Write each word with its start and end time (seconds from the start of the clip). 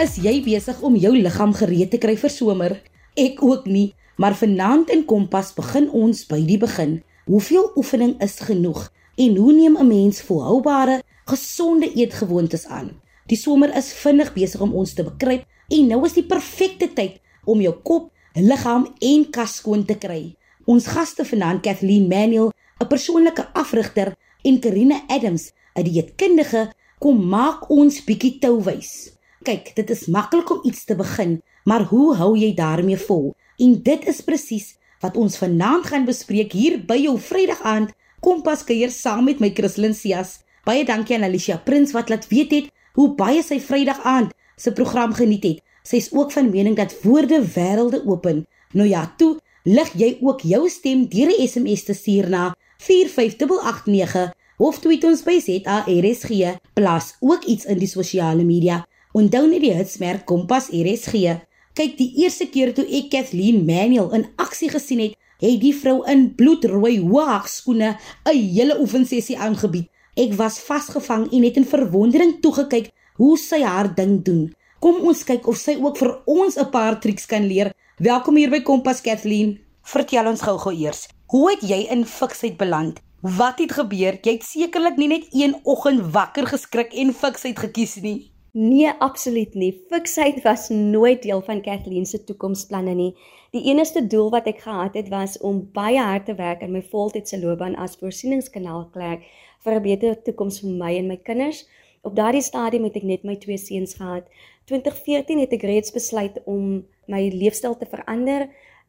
Is 0.00 0.14
jy 0.16 0.38
besig 0.40 0.78
om 0.80 0.94
jou 0.96 1.10
liggaam 1.12 1.50
gereed 1.52 1.90
te 1.92 1.98
kry 2.00 2.14
vir 2.16 2.32
somer? 2.32 2.74
Ek 3.20 3.42
ook 3.44 3.66
nie, 3.68 3.90
maar 4.16 4.32
vanaand 4.38 4.88
in 4.94 5.02
Kompas 5.04 5.50
begin 5.52 5.90
ons 5.92 6.22
by 6.30 6.38
die 6.48 6.56
begin. 6.62 6.94
Hoeveel 7.26 7.66
oefening 7.76 8.14
is 8.24 8.38
genoeg 8.46 8.86
en 9.20 9.36
hoe 9.36 9.52
neem 9.52 9.76
'n 9.76 9.88
mens 9.88 10.22
volhoubare, 10.22 11.02
gesonde 11.28 11.92
eetgewoontes 11.92 12.64
aan? 12.66 12.96
Die 13.26 13.36
somer 13.36 13.76
is 13.76 13.92
vinnig 13.92 14.32
besig 14.32 14.60
om 14.60 14.72
ons 14.72 14.94
te 14.94 15.04
bekruip 15.04 15.44
en 15.68 15.86
nou 15.86 16.00
is 16.06 16.16
die 16.16 16.26
perfekte 16.32 16.88
tyd 16.94 17.20
om 17.44 17.60
jou 17.60 17.74
kop, 17.82 18.10
liggaam 18.34 18.88
en 19.00 19.30
kas 19.30 19.56
skoon 19.56 19.84
te 19.84 19.98
kry. 19.98 20.34
Ons 20.64 20.86
gaste 20.86 21.24
vanaand 21.24 21.60
Kathleen 21.60 22.08
Manuel, 22.08 22.52
'n 22.80 22.88
persoonlike 22.88 23.52
afrigter 23.52 24.16
en 24.44 24.60
Karina 24.60 25.02
Adams, 25.08 25.52
'n 25.76 25.84
dieetkundige, 25.84 26.72
kom 26.98 27.28
maak 27.28 27.70
ons 27.70 28.04
bietjie 28.04 28.38
touwys. 28.38 29.19
Kyk, 29.40 29.70
dit 29.72 29.90
is 29.90 30.04
maklik 30.12 30.50
om 30.52 30.58
iets 30.68 30.84
te 30.84 30.92
begin, 30.92 31.38
maar 31.64 31.86
hoe 31.88 32.12
hou 32.18 32.34
jy 32.36 32.50
daarmee 32.52 32.98
vol? 33.00 33.30
En 33.56 33.78
dit 33.82 34.02
is 34.12 34.18
presies 34.20 34.66
wat 35.00 35.16
ons 35.16 35.38
vanaand 35.40 35.86
gaan 35.88 36.04
bespreek 36.04 36.52
hier 36.52 36.76
by 36.84 36.98
jou 37.00 37.14
Vrydag 37.16 37.62
aand 37.64 37.94
Kompas 38.20 38.66
kuier 38.68 38.92
saam 38.92 39.24
met 39.24 39.40
my 39.40 39.48
Christlyn 39.56 39.96
Cias. 39.96 40.42
Baie 40.68 40.84
dankie 40.84 41.16
aan 41.16 41.24
Alicia 41.24 41.56
Prins 41.56 41.94
wat 41.96 42.12
laat 42.12 42.26
weet 42.28 42.52
het 42.52 42.68
hoe 42.98 43.14
baie 43.16 43.40
sy 43.40 43.56
Vrydag 43.64 44.02
aand 44.04 44.34
se 44.60 44.74
program 44.76 45.16
geniet 45.16 45.46
het. 45.48 45.64
Sy 45.88 46.02
is 46.04 46.10
ook 46.12 46.36
van 46.36 46.52
mening 46.52 46.76
dat 46.76 46.92
woorde 47.00 47.40
wêrelde 47.54 48.02
open. 48.04 48.44
Nou 48.76 48.88
ja, 48.88 49.06
toe 49.16 49.38
lig 49.64 49.94
jy 49.96 50.10
ook 50.20 50.44
jou 50.44 50.68
stem 50.68 51.08
deur 51.08 51.32
'n 51.32 51.48
SMS 51.48 51.88
te 51.88 51.96
stuur 51.96 52.28
na 52.28 52.52
45889 52.76 54.36
of 54.58 54.78
tweet 54.84 55.04
ons 55.04 55.24
by 55.24 55.40
ZARSG 55.40 56.60
plus 56.76 57.16
ook 57.20 57.44
iets 57.44 57.64
in 57.64 57.78
die 57.78 57.88
sosiale 57.88 58.44
media. 58.44 58.84
Onthou 59.10 59.48
net 59.50 59.64
die 59.64 59.72
hitsmerk 59.74 60.20
Kompas 60.22 60.68
RSG. 60.70 61.32
Kyk, 61.74 61.96
die 61.98 62.12
eerste 62.22 62.46
keer 62.46 62.70
toe 62.76 62.84
ek 62.86 63.08
Kathleen 63.10 63.64
Manuel 63.66 64.12
in 64.14 64.28
aksie 64.38 64.68
gesien 64.70 65.02
het, 65.02 65.16
het 65.42 65.56
die 65.58 65.72
vrou 65.74 66.04
in 66.12 66.28
bloedrooi 66.38 67.00
hoë 67.00 67.40
skoene 67.50 67.96
'n 68.30 68.36
hele 68.36 68.78
oefensessie 68.78 69.38
aangebied. 69.38 69.90
Ek 70.14 70.38
was 70.38 70.60
vasgevang 70.60 71.26
en 71.32 71.42
het 71.42 71.56
in 71.56 71.66
verwondering 71.66 72.38
toegekyk 72.40 72.92
hoe 73.16 73.36
sy 73.38 73.62
haar 73.62 73.94
ding 73.94 74.22
doen. 74.22 74.54
Kom 74.78 75.02
ons 75.02 75.24
kyk 75.24 75.48
of 75.48 75.56
sy 75.56 75.74
ook 75.82 75.98
vir 75.98 76.22
ons 76.26 76.56
'n 76.56 76.70
paar 76.70 77.00
triks 77.00 77.26
kan 77.26 77.46
leer. 77.46 77.74
Welkom 77.98 78.36
hier 78.36 78.50
by 78.50 78.62
Kompas 78.62 79.00
Kathleen. 79.00 79.58
Vertel 79.82 80.26
ons 80.26 80.40
gou-gou 80.40 80.72
eers, 80.72 81.08
hoe 81.26 81.50
het 81.50 81.62
jy 81.62 81.88
in 81.90 82.04
fiksheid 82.04 82.56
beland? 82.56 83.00
Wat 83.22 83.58
het 83.58 83.72
gebeur? 83.72 84.18
Jy 84.22 84.32
het 84.32 84.44
sekerlik 84.44 84.96
nie 84.96 85.08
net 85.08 85.26
een 85.32 85.56
oggend 85.64 86.12
wakker 86.12 86.46
geskrik 86.46 86.92
en 86.94 87.14
fiksheid 87.14 87.58
gekies 87.58 87.96
nie. 87.96 88.30
Nee, 88.52 88.90
absoluut 88.98 89.54
nie. 89.54 89.84
Fiksheid 89.88 90.42
was 90.42 90.68
nooit 90.68 91.22
deel 91.22 91.42
van 91.42 91.60
Kathleen 91.62 92.06
se 92.06 92.24
toekomsplanne 92.24 92.94
nie. 92.94 93.12
Die 93.54 93.62
enigste 93.70 94.06
doel 94.06 94.30
wat 94.30 94.48
ek 94.50 94.64
gehad 94.64 94.96
het 94.98 95.08
was 95.08 95.38
om 95.38 95.60
baie 95.72 96.00
hard 96.02 96.26
te 96.26 96.34
werk 96.34 96.64
in 96.66 96.72
my 96.74 96.82
voltydse 96.82 97.38
loopbaan 97.38 97.76
as 97.78 97.94
voorsieningskanaalklerk 98.02 99.22
vir 99.62 99.74
'n 99.74 99.82
beter 99.82 100.22
toekoms 100.22 100.60
vir 100.60 100.70
my 100.70 100.96
en 100.96 101.06
my 101.06 101.16
kinders. 101.16 101.68
Op 102.02 102.16
daardie 102.16 102.42
stadium 102.42 102.84
het 102.84 102.96
ek 102.96 103.02
net 103.02 103.22
my 103.24 103.36
twee 103.36 103.58
seuns 103.58 103.94
gehad. 103.94 104.24
2014 104.64 105.38
het 105.38 105.52
ek 105.52 105.62
reeds 105.62 105.92
besluit 105.92 106.42
om 106.44 106.84
my 107.06 107.28
leefstyl 107.28 107.76
te 107.76 107.86
verander. 107.86 108.48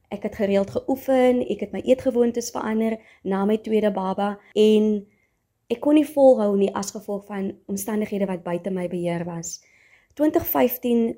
Ek 0.09 0.23
het 0.23 0.35
gereeld 0.35 0.69
geoefen, 0.69 1.45
ek 1.49 1.59
het 1.59 1.71
my 1.71 1.81
eetgewoontes 1.85 2.51
verander 2.51 2.97
na 3.23 3.45
my 3.45 3.57
tweede 3.57 3.91
baba 3.91 4.39
en 4.53 5.05
Ek 5.71 5.79
kon 5.79 5.95
nie 5.95 6.07
volhou 6.07 6.55
nie 6.59 6.71
as 6.75 6.91
gevolg 6.91 7.29
van 7.29 7.51
omstandighede 7.71 8.27
wat 8.27 8.43
buite 8.43 8.73
my 8.75 8.89
beheer 8.91 9.23
was. 9.27 9.61
2015 10.19 10.97
'n 10.99 11.15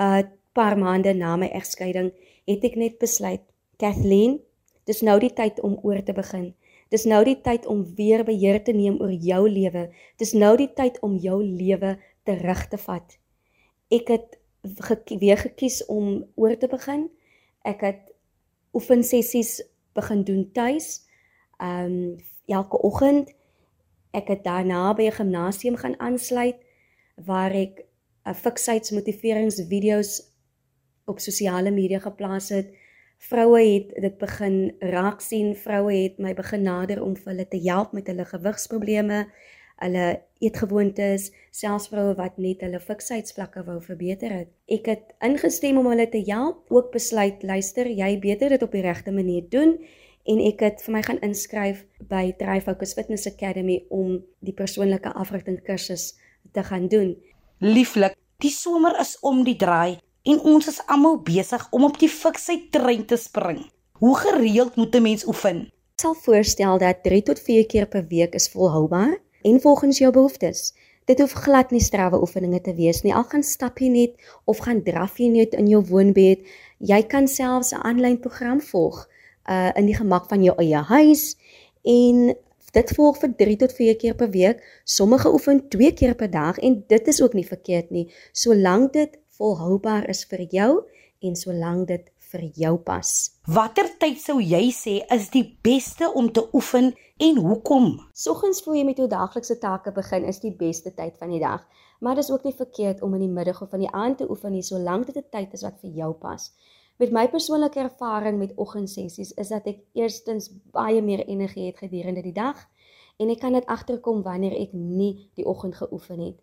uh, 0.00 0.22
paar 0.52 0.78
maande 0.78 1.12
na 1.14 1.36
my 1.36 1.48
egskeiding 1.52 2.12
het 2.48 2.64
ek 2.64 2.76
net 2.76 2.98
besluit, 2.98 3.42
Kathleen, 3.76 4.40
dis 4.84 5.00
nou 5.00 5.18
die 5.20 5.32
tyd 5.32 5.60
om 5.60 5.78
oor 5.82 6.02
te 6.04 6.12
begin. 6.12 6.52
Dis 6.92 7.04
nou 7.08 7.22
die 7.24 7.38
tyd 7.40 7.66
om 7.66 7.84
weer 7.96 8.24
beheer 8.24 8.60
te 8.64 8.72
neem 8.72 8.98
oor 9.00 9.12
jou 9.12 9.48
lewe. 9.48 9.88
Dis 10.20 10.32
nou 10.32 10.56
die 10.56 10.68
tyd 10.76 10.98
om 11.00 11.16
jou 11.16 11.38
lewe 11.42 11.96
terug 12.28 12.66
te 12.68 12.76
vat. 12.76 13.16
Ek 13.88 14.08
het 14.08 14.38
ge 14.62 15.18
weer 15.18 15.40
gekies 15.40 15.80
om 15.86 16.24
oor 16.34 16.56
te 16.56 16.68
begin. 16.68 17.08
Ek 17.64 17.80
het 17.80 18.12
oefensessies 18.76 19.62
begin 19.96 20.24
doen 20.24 20.44
tuis. 20.52 21.00
Ehm 21.60 21.84
um, 21.84 22.20
elke 22.46 22.76
oggend 22.82 23.30
Ek 24.12 24.28
het 24.28 24.44
daarna 24.44 24.92
by 24.94 25.08
'n 25.08 25.18
gimnasium 25.20 25.76
gaan 25.76 25.98
aansluit 25.98 26.58
waar 27.16 27.50
ek 27.50 27.84
'n 28.26 28.34
fiksheidsmotiveringsvideo's 28.34 30.12
op 31.04 31.18
sosiale 31.18 31.70
media 31.70 31.98
geplaas 31.98 32.48
het. 32.48 32.68
Vroue 33.18 33.62
het 33.62 33.94
dit 34.02 34.18
begin 34.18 34.74
raak 34.78 35.20
sien, 35.20 35.56
vroue 35.56 35.94
het 35.94 36.18
my 36.18 36.34
begin 36.34 36.62
nader 36.62 37.02
om 37.02 37.16
vir 37.16 37.32
hulle 37.32 37.48
te 37.48 37.60
help 37.68 37.92
met 37.92 38.06
hulle 38.06 38.24
gewigsprobleme, 38.24 39.26
hulle 39.76 40.06
eetgewoontes, 40.38 41.30
selfs 41.50 41.88
vroue 41.88 42.14
wat 42.18 42.38
net 42.38 42.60
hulle 42.60 42.80
fiksheidsvlakke 42.80 43.64
wou 43.64 43.80
verbeter 43.82 44.30
het. 44.30 44.48
Ek 44.66 44.86
het 44.86 45.14
ingestem 45.20 45.78
om 45.78 45.86
hulle 45.86 46.08
te 46.08 46.22
help, 46.26 46.70
ook 46.70 46.92
besluit, 46.92 47.42
luister, 47.42 47.86
jy 47.86 48.18
beter 48.18 48.48
dit 48.48 48.62
op 48.62 48.72
die 48.72 48.82
regte 48.82 49.12
manier 49.12 49.48
doen 49.48 49.78
en 50.28 50.38
ek 50.38 50.62
het 50.62 50.82
vir 50.84 50.94
my 50.94 51.02
gaan 51.02 51.20
inskryf 51.26 51.82
by 52.10 52.30
Thrive 52.38 52.66
Focus 52.68 52.94
Fitness 52.94 53.26
Academy 53.26 53.80
om 53.90 54.20
die 54.46 54.54
persoonlike 54.54 55.10
afrigting 55.18 55.58
kursus 55.66 56.12
te 56.54 56.62
gaan 56.62 56.88
doen. 56.92 57.16
Lieflik, 57.58 58.14
die 58.42 58.52
somer 58.54 58.98
is 59.02 59.16
om 59.26 59.42
die 59.46 59.56
draai 59.58 59.98
en 60.28 60.38
ons 60.46 60.68
is 60.70 60.80
almal 60.86 61.18
besig 61.26 61.64
om 61.74 61.86
op 61.88 61.98
die 61.98 62.10
fiksheid 62.10 62.70
trein 62.74 63.06
te 63.06 63.18
spring. 63.18 63.64
Hoe 64.02 64.14
gereeld 64.18 64.76
moet 64.76 64.94
'n 64.94 65.02
mens 65.02 65.26
oefen? 65.26 65.66
Ek 65.94 66.00
sal 66.00 66.14
voorstel 66.14 66.78
dat 66.78 67.02
3 67.02 67.22
tot 67.22 67.38
4 67.40 67.66
keer 67.66 67.86
per 67.86 68.06
week 68.06 68.34
is 68.34 68.48
volhoubaar 68.48 69.18
en 69.42 69.60
volgens 69.60 69.98
jou 69.98 70.12
behoeftes. 70.12 70.74
Dit 71.04 71.18
hoef 71.18 71.32
glad 71.32 71.70
nie 71.70 71.80
strawwe 71.80 72.20
oefeninge 72.20 72.60
te 72.60 72.74
wees 72.74 73.02
nie. 73.02 73.14
Al 73.14 73.24
gaan 73.24 73.42
stap 73.42 73.78
jy 73.78 73.88
net 73.88 74.12
of 74.44 74.58
gaan 74.58 74.82
draf 74.82 75.18
jy 75.18 75.28
net 75.28 75.54
in 75.54 75.66
jou 75.66 75.82
woonbed, 75.84 76.38
jy 76.78 77.02
kan 77.02 77.28
selfs 77.28 77.72
'n 77.72 77.82
aanlyn 77.82 78.20
program 78.20 78.60
volg 78.60 79.08
uh 79.48 79.70
in 79.74 79.86
die 79.86 79.96
gemak 79.96 80.28
van 80.28 80.42
jou 80.42 80.54
eie 80.58 80.82
huis 80.92 81.36
en 81.82 82.34
dit 82.72 82.94
volg 82.96 83.18
vir 83.20 83.34
3 83.36 83.56
tot 83.56 83.72
4 83.72 83.96
keer 83.96 84.14
per 84.14 84.30
week. 84.30 84.62
Sommige 84.84 85.32
oefen 85.32 85.68
2 85.68 85.92
keer 85.92 86.14
per 86.14 86.30
dag 86.30 86.58
en 86.58 86.84
dit 86.88 87.08
is 87.08 87.22
ook 87.22 87.34
nie 87.34 87.46
verkeerd 87.46 87.90
nie, 87.90 88.06
solank 88.32 88.92
dit 88.92 89.18
volhoubaar 89.36 90.08
is 90.08 90.24
vir 90.24 90.46
jou 90.50 90.72
en 91.20 91.36
solank 91.36 91.88
dit 91.88 92.08
vir 92.32 92.48
jou 92.56 92.76
pas. 92.80 93.08
Watter 93.46 93.88
tyd 94.00 94.20
sou 94.22 94.38
jy 94.40 94.70
sê 94.72 95.00
is 95.14 95.28
die 95.34 95.44
beste 95.64 96.08
om 96.16 96.30
te 96.32 96.44
oefen 96.56 96.92
en 97.22 97.40
hoekom? 97.44 97.94
Soggens 98.16 98.62
voor 98.64 98.78
jy 98.78 98.84
met 98.88 99.00
jou 99.02 99.08
daaglikse 99.10 99.58
take 99.60 99.92
begin 99.92 100.24
is 100.28 100.40
die 100.44 100.54
beste 100.56 100.94
tyd 100.96 101.18
van 101.20 101.34
die 101.34 101.42
dag, 101.42 101.64
maar 102.00 102.16
dit 102.16 102.24
is 102.24 102.32
ook 102.32 102.46
nie 102.48 102.56
verkeerd 102.56 103.02
om 103.02 103.14
in 103.18 103.26
die 103.26 103.34
middag 103.34 103.60
of 103.62 103.74
in 103.76 103.84
die 103.84 103.92
aand 103.92 104.22
te 104.22 104.30
oefen 104.30 104.56
nie, 104.56 104.64
solank 104.64 105.06
dit 105.10 105.16
'n 105.16 105.28
tyd 105.30 105.52
is 105.52 105.62
wat 105.62 105.78
vir 105.82 105.90
jou 105.90 106.12
pas. 106.12 106.50
Met 107.02 107.10
my 107.10 107.24
persoonlike 107.28 107.80
ervaring 107.80 108.38
met 108.38 108.52
oggendsessies 108.54 109.32
is 109.34 109.48
dat 109.50 109.64
ek 109.66 109.80
eerstens 109.98 110.44
baie 110.70 111.00
meer 111.02 111.24
energie 111.26 111.64
het 111.66 111.80
gedurende 111.82 112.22
die 112.22 112.34
dag 112.36 112.60
en 113.18 113.32
ek 113.32 113.40
kan 113.42 113.56
dit 113.58 113.64
agterkom 113.66 114.20
wanneer 114.22 114.54
ek 114.54 114.70
nie 114.70 115.26
die 115.34 115.42
oggend 115.50 115.74
geoefen 115.80 116.20
het. 116.22 116.36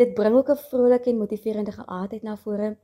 Dit 0.00 0.14
bring 0.16 0.38
ook 0.38 0.48
'n 0.48 0.62
vrolike 0.70 1.10
en 1.10 1.18
motiverende 1.18 1.72
gelaatheid 1.76 2.22
na 2.22 2.36
vore. 2.36 2.76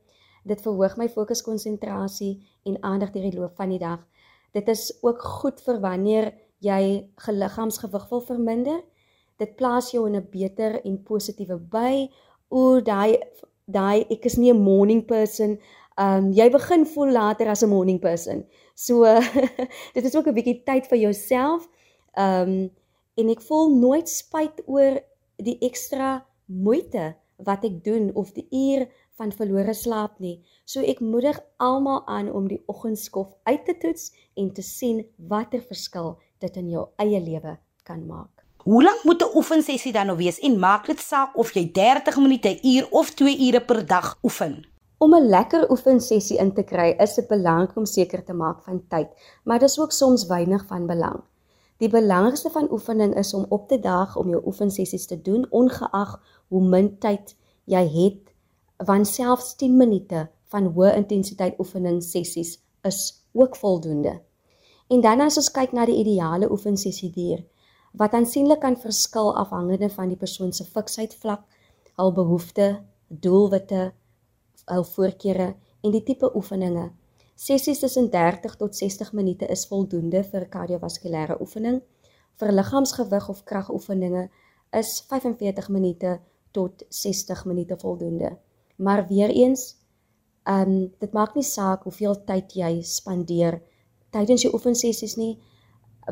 Dit 0.43 0.61
verhoog 0.61 0.97
my 0.97 1.09
fokuskonsentrasie 1.09 2.45
en 2.63 2.83
aandag 2.83 3.09
deur 3.11 3.31
die 3.31 3.39
loop 3.39 3.55
van 3.55 3.69
die 3.69 3.79
dag. 3.79 4.05
Dit 4.53 4.67
is 4.67 4.93
ook 5.01 5.21
goed 5.21 5.61
vir 5.61 5.79
wanneer 5.79 6.33
jy 6.59 7.09
geliggaamsgewig 7.15 8.09
wil 8.09 8.21
verminder. 8.21 8.83
Dit 9.37 9.55
plaas 9.55 9.91
jou 9.91 10.05
in 10.07 10.15
'n 10.15 10.27
beter 10.29 10.85
en 10.85 11.03
positiewe 11.03 11.57
by. 11.57 12.07
O, 12.49 12.81
daai 12.81 13.17
daai 13.65 14.05
ek 14.09 14.25
is 14.25 14.37
nie 14.37 14.53
'n 14.53 14.61
morning 14.61 15.05
person 15.05 15.57
Um 15.95 16.31
jy 16.35 16.49
begin 16.51 16.85
voel 16.85 17.11
later 17.11 17.47
as 17.47 17.63
'n 17.63 17.69
morning 17.69 17.99
person. 17.99 18.45
So 18.75 19.03
dit 19.95 20.03
is 20.03 20.15
ook 20.15 20.27
'n 20.27 20.33
bietjie 20.33 20.63
tyd 20.63 20.87
vir 20.87 20.97
jouself. 20.97 21.69
Um 22.17 22.71
en 23.15 23.29
ek 23.29 23.41
voel 23.41 23.75
nooit 23.75 24.09
spyt 24.09 24.61
oor 24.65 24.99
die 25.37 25.57
ekstra 25.59 26.25
moeite 26.45 27.15
wat 27.37 27.63
ek 27.63 27.83
doen 27.83 28.11
of 28.13 28.31
die 28.35 28.47
uur 28.51 28.87
van 29.15 29.31
verlore 29.31 29.73
slaap 29.73 30.19
nie. 30.19 30.43
So 30.65 30.81
ek 30.81 30.99
moedig 30.99 31.39
almal 31.57 32.03
aan 32.07 32.31
om 32.31 32.47
die 32.47 32.63
oggendskof 32.67 33.31
uit 33.43 33.65
te 33.65 33.77
toets 33.77 34.11
en 34.35 34.53
te 34.53 34.61
sien 34.61 35.05
watter 35.17 35.61
verskil 35.61 36.17
dit 36.39 36.55
in 36.57 36.69
jou 36.69 36.87
eie 36.97 37.19
lewe 37.19 37.57
kan 37.83 38.05
maak. 38.07 38.43
Hoe 38.65 38.83
lank 38.83 39.03
moet 39.03 39.21
'n 39.21 39.35
oefensessie 39.35 39.93
dan 39.93 40.07
nou 40.07 40.17
wees 40.17 40.39
en 40.39 40.59
maak 40.59 40.85
dit 40.85 40.99
saak 40.99 41.37
of 41.37 41.53
jy 41.53 41.71
30 41.71 42.17
minute, 42.17 42.59
uur 42.63 42.87
of 42.91 43.13
2 43.13 43.47
ure 43.47 43.61
per 43.61 43.85
dag 43.85 44.17
oefen? 44.23 44.74
Om 44.97 45.15
'n 45.15 45.29
lekker 45.29 45.71
oefensessie 45.71 46.37
in 46.37 46.53
te 46.53 46.63
kry, 46.63 46.95
is 46.99 47.15
dit 47.15 47.27
belangrik 47.27 47.75
om 47.75 47.85
seker 47.85 48.23
te 48.23 48.33
maak 48.33 48.63
van 48.63 48.83
tyd, 48.87 49.07
maar 49.43 49.59
dis 49.59 49.79
ook 49.79 49.91
soms 49.91 50.25
weinig 50.25 50.65
van 50.65 50.85
belang. 50.87 51.23
Die 51.77 51.89
belangrikste 51.89 52.49
van 52.49 52.71
oefening 52.71 53.15
is 53.15 53.33
om 53.33 53.45
op 53.49 53.67
te 53.67 53.79
daag 53.79 54.15
om 54.15 54.29
jou 54.29 54.41
oefensessies 54.45 55.05
te 55.05 55.21
doen 55.21 55.45
ongeag 55.49 56.21
hoe 56.47 56.61
min 56.63 56.97
tyd 56.99 57.35
jy 57.65 57.83
het 57.87 58.33
want 58.85 59.07
selfs 59.07 59.55
10 59.55 59.77
minute 59.77 60.29
van 60.51 60.71
hoë 60.75 60.95
intensiteit 60.95 61.59
oefening 61.59 62.03
sessies 62.03 62.57
is 62.83 63.25
ook 63.33 63.55
voldoende. 63.55 64.21
En 64.87 65.01
dan 65.01 65.21
as 65.21 65.37
ons 65.37 65.51
kyk 65.51 65.71
na 65.71 65.85
die 65.85 65.97
ideale 65.99 66.51
oefensessie 66.51 67.11
dier, 67.11 67.43
wat 67.97 68.13
aansienlik 68.13 68.59
kan 68.59 68.75
verskil 68.77 69.31
afhangende 69.35 69.89
van 69.89 70.11
die 70.11 70.19
persoon 70.19 70.53
se 70.53 70.63
fiksheid 70.63 71.15
vlak, 71.15 71.43
hul 71.95 72.11
behoeftes, 72.13 72.81
doelwitte, 73.07 73.93
hul 74.71 74.83
voorkeure 74.83 75.55
en 75.83 75.91
die 75.91 76.03
tipe 76.03 76.29
oefeninge. 76.35 76.91
Sessies 77.35 77.79
tussen 77.79 78.09
30 78.09 78.55
tot 78.55 78.75
60 78.75 79.11
minute 79.13 79.47
is 79.51 79.67
voldoende 79.67 80.23
vir 80.23 80.47
kardiovaskulêre 80.49 81.39
oefening. 81.41 81.81
Vir 82.39 82.51
liggaamsgewig 82.51 83.29
of 83.29 83.43
kragoefeninge 83.43 84.29
is 84.71 85.01
45 85.09 85.69
minute 85.69 86.19
tot 86.51 86.83
60 86.89 87.45
minute 87.45 87.77
voldoende. 87.77 88.37
Maar 88.75 89.07
weer 89.07 89.29
eens, 89.29 89.75
ehm 90.43 90.71
um, 90.71 90.93
dit 90.99 91.11
maak 91.13 91.35
nie 91.35 91.43
saak 91.43 91.83
hoeveel 91.83 92.23
tyd 92.23 92.53
jy 92.53 92.81
spandeer 92.81 93.61
tydens 94.15 94.45
jou 94.45 94.53
oefensessies 94.55 95.17
nie, 95.19 95.33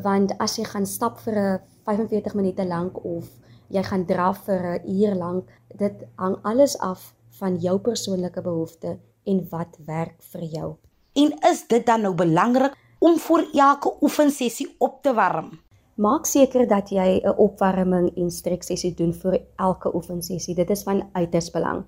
want 0.04 0.34
as 0.44 0.58
jy 0.58 0.66
gaan 0.68 0.86
stap 0.90 1.20
vir 1.26 1.38
'n 1.38 1.60
45 1.86 2.36
minute 2.36 2.66
lank 2.66 3.04
of 3.06 3.30
jy 3.70 3.84
gaan 3.84 4.06
draf 4.06 4.46
vir 4.46 4.62
'n 4.80 4.88
uur 5.00 5.16
lank, 5.16 5.46
dit 5.78 6.04
hang 6.18 6.38
alles 6.44 6.78
af 6.80 7.14
van 7.40 7.58
jou 7.62 7.80
persoonlike 7.80 8.42
behoeftes 8.42 9.00
en 9.26 9.44
wat 9.50 9.78
werk 9.86 10.22
vir 10.34 10.44
jou. 10.44 10.70
En 11.14 11.34
is 11.50 11.68
dit 11.68 11.86
dan 11.86 12.02
nou 12.02 12.14
belangrik 12.18 12.76
om 13.00 13.18
vir 13.20 13.46
elke 13.54 13.92
oefensessie 14.02 14.68
op 14.80 15.02
te 15.04 15.14
warm? 15.14 15.52
Maak 15.96 16.26
seker 16.26 16.68
dat 16.68 16.90
jy 16.90 17.22
'n 17.22 17.38
opwarming 17.38 18.16
en 18.18 18.32
streksessie 18.32 18.94
doen 18.96 19.14
vir 19.14 19.42
elke 19.58 19.96
oefensessie. 19.96 20.56
Dit 20.56 20.70
is 20.70 20.84
van 20.84 21.10
uiters 21.14 21.52
belang. 21.52 21.84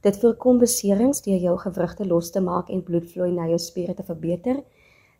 Dit 0.00 0.16
voorkom 0.16 0.58
beserings 0.58 1.20
deur 1.22 1.40
jou 1.40 1.58
gewrigte 1.58 2.06
los 2.06 2.30
te 2.30 2.40
maak 2.40 2.70
en 2.70 2.82
bloedvloei 2.82 3.32
na 3.32 3.46
jou 3.46 3.58
spiere 3.58 3.94
te 3.94 4.02
verbeter. 4.02 4.62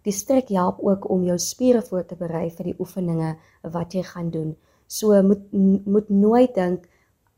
Die 0.03 0.13
strek 0.13 0.49
help 0.49 0.79
ook 0.81 1.11
om 1.11 1.25
jou 1.25 1.39
spiere 1.39 1.83
voor 1.83 2.07
te 2.07 2.17
berei 2.17 2.51
vir 2.51 2.65
die 2.65 2.77
oefeninge 2.79 3.37
wat 3.63 3.93
jy 3.93 4.03
gaan 4.03 4.31
doen. 4.31 4.57
So 4.87 5.23
moet 5.23 5.53
moet 5.87 6.09
nooit 6.09 6.55
dink 6.55 6.89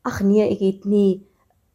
ag 0.01 0.21
nee, 0.21 0.47
ek 0.49 0.59
het 0.59 0.85
nie 0.85 1.27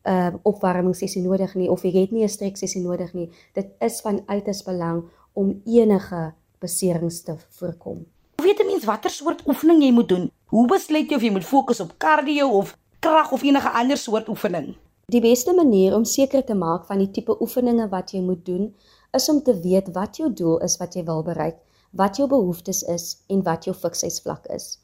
'n 0.08 0.10
uh, 0.10 0.34
opwarmingssessie 0.42 1.22
nodig 1.22 1.54
nie 1.54 1.70
of 1.70 1.84
ek 1.84 1.92
het 1.92 2.10
nie 2.10 2.24
'n 2.24 2.28
streksessie 2.28 2.82
nodig 2.82 3.12
nie. 3.12 3.30
Dit 3.52 3.68
is 3.78 4.00
van 4.00 4.22
uiters 4.26 4.62
belang 4.62 5.04
om 5.32 5.60
enige 5.64 6.32
beserings 6.58 7.22
te 7.22 7.34
voorkom. 7.48 8.06
Hoe 8.36 8.46
weet 8.46 8.60
'n 8.60 8.66
mens 8.66 8.84
watter 8.84 9.10
soort 9.10 9.46
oefening 9.46 9.82
jy 9.82 9.92
moet 9.92 10.08
doen? 10.08 10.30
Hoe 10.46 10.66
besluit 10.66 11.10
jy 11.10 11.16
of 11.16 11.22
jy 11.22 11.30
moet 11.30 11.44
fokus 11.44 11.80
op 11.80 11.94
cardio 11.98 12.48
of 12.48 12.76
krag 12.98 13.32
of 13.32 13.42
enige 13.42 13.70
ander 13.70 13.96
soort 13.96 14.28
oefening? 14.28 14.76
Die 15.06 15.20
beste 15.20 15.54
manier 15.54 15.94
om 15.96 16.04
seker 16.04 16.44
te 16.44 16.54
maak 16.54 16.86
van 16.86 16.98
die 16.98 17.10
tipe 17.10 17.36
oefeninge 17.40 17.88
wat 17.88 18.10
jy 18.10 18.20
moet 18.20 18.46
doen, 18.46 18.74
is 19.12 19.28
om 19.28 19.42
te 19.42 19.60
weet 19.60 19.88
wat 19.92 20.16
jou 20.16 20.32
doel 20.32 20.58
is 20.66 20.76
wat 20.76 20.94
jy 20.94 21.04
wil 21.04 21.22
bereik, 21.22 21.56
wat 21.90 22.16
jou 22.16 22.28
behoeftes 22.28 22.82
is 22.82 23.06
en 23.28 23.42
wat 23.42 23.64
jou 23.64 23.76
fiksheidsvlak 23.76 24.46
is. 24.46 24.78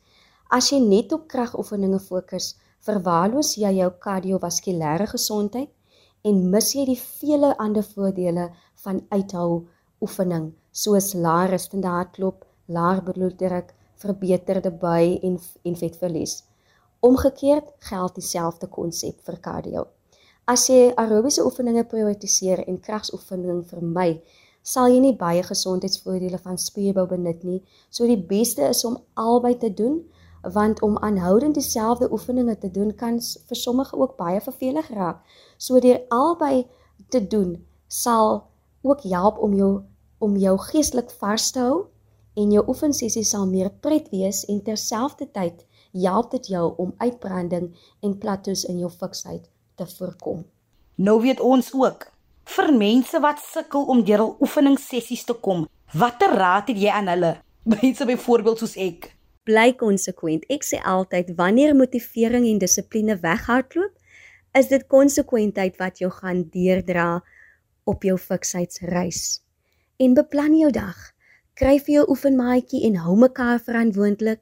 As 0.49 0.71
jy 0.71 0.79
net 0.81 1.13
op 1.13 1.29
kragoefeninge 1.29 2.01
fokus, 2.01 2.55
verwaarloos 2.87 3.55
jy 3.61 3.71
jou 3.79 3.91
kardiovaskulêre 4.07 5.07
gesondheid 5.13 5.71
en 6.29 6.43
mis 6.51 6.73
jy 6.77 6.85
die 6.89 7.01
vele 7.01 7.53
ander 7.61 7.85
voordele 7.95 8.51
van 8.85 9.01
uithou 9.11 9.65
oefening 10.05 10.53
soos 10.75 11.13
laer 11.15 11.55
standaardklop, 11.59 12.45
laer 12.67 13.03
bloeddruk, 13.07 13.73
verbeterde 14.03 14.71
buig 14.71 15.23
en 15.23 15.39
en 15.65 15.77
vetverlies. 15.77 16.43
Omgekeerd 17.01 17.69
geld 17.91 18.15
dieselfde 18.15 18.67
konsep 18.67 19.21
vir 19.27 19.39
cardio. 19.41 19.87
As 20.45 20.67
jy 20.69 20.91
aerobiese 21.01 21.45
oefeninge 21.45 21.85
prioritiseer 21.89 22.65
en 22.69 22.81
kragsoefening 22.81 23.63
vermy, 23.69 24.21
sal 24.65 24.89
jy 24.93 25.01
nie 25.05 25.15
baie 25.17 25.45
gesondheidsvoordele 25.45 26.41
van 26.41 26.59
spierbou 26.61 27.05
benut 27.09 27.45
nie. 27.45 27.61
So 27.91 28.09
die 28.09 28.21
beste 28.33 28.69
is 28.73 28.83
om 28.89 28.99
albei 29.21 29.55
te 29.61 29.71
doen, 29.73 30.03
want 30.53 30.83
om 30.83 30.99
aanhoudend 30.99 31.55
dieselfde 31.55 32.13
oefeninge 32.13 32.59
te 32.59 32.71
doen 32.71 32.95
kan 32.95 33.21
vir 33.21 33.57
sommige 33.57 33.97
ook 33.97 34.17
baie 34.17 34.41
vervelig 34.41 34.89
raak. 34.89 35.21
So 35.57 35.81
deur 35.81 36.01
albei 36.09 36.67
te 37.09 37.27
doen, 37.27 37.67
sal 37.87 38.45
ook 38.83 39.03
help 39.03 39.39
om 39.39 39.55
jou 39.55 39.83
om 40.19 40.37
jou 40.37 40.59
geestelik 40.59 41.11
vars 41.21 41.51
te 41.51 41.61
hou 41.61 41.85
en 42.35 42.51
jou 42.51 42.65
oefensessie 42.69 43.25
sal 43.25 43.47
meer 43.47 43.71
pret 43.81 44.09
wees 44.11 44.45
en 44.49 44.63
terselfdertyd 44.63 45.65
help 45.93 46.31
dit 46.31 46.47
jou 46.55 46.73
om 46.77 46.95
uitbranding 46.99 47.71
en 48.01 48.19
plateaus 48.19 48.65
in 48.65 48.79
jou 48.79 48.91
fiksheid 48.91 49.49
te 49.75 49.87
voorkom. 49.87 50.45
Nou 50.95 51.21
weet 51.23 51.41
ons 51.41 51.73
ook 51.75 52.09
vir 52.55 52.73
mense 52.77 53.21
wat 53.21 53.43
sukkel 53.43 53.87
om 53.91 54.03
deur 54.05 54.25
hul 54.25 54.37
oefeningssessies 54.41 55.25
te 55.25 55.35
kom, 55.35 55.67
watter 55.93 56.35
raad 56.35 56.69
het 56.69 56.79
jy 56.79 56.91
aan 56.93 57.09
hulle? 57.09 57.37
Mense 57.75 58.05
byvoorbeeld 58.05 58.59
soos 58.61 58.77
ek. 58.77 59.14
Bly 59.45 59.75
konsekwent. 59.77 60.47
Ek 60.49 60.65
sê 60.65 60.81
altyd 60.81 61.35
wanneer 61.37 61.75
motivering 61.77 62.47
en 62.49 62.59
dissipline 62.63 63.19
weghardloop, 63.21 63.93
is 64.55 64.71
dit 64.71 64.87
konsekwentheid 64.89 65.77
wat 65.81 65.99
jou 66.01 66.11
gaan 66.15 66.45
deurdra 66.55 67.23
op 67.85 68.07
jou 68.07 68.17
fiksheidsreis. 68.19 69.43
En 70.01 70.15
beplan 70.17 70.55
jou 70.57 70.71
dag 70.75 70.97
kry 71.59 71.77
vir 71.79 72.01
jou 72.01 72.05
oefenmaatjie 72.11 72.83
en 72.89 72.97
hou 73.05 73.17
mekaar 73.19 73.61
verantwoordelik. 73.63 74.41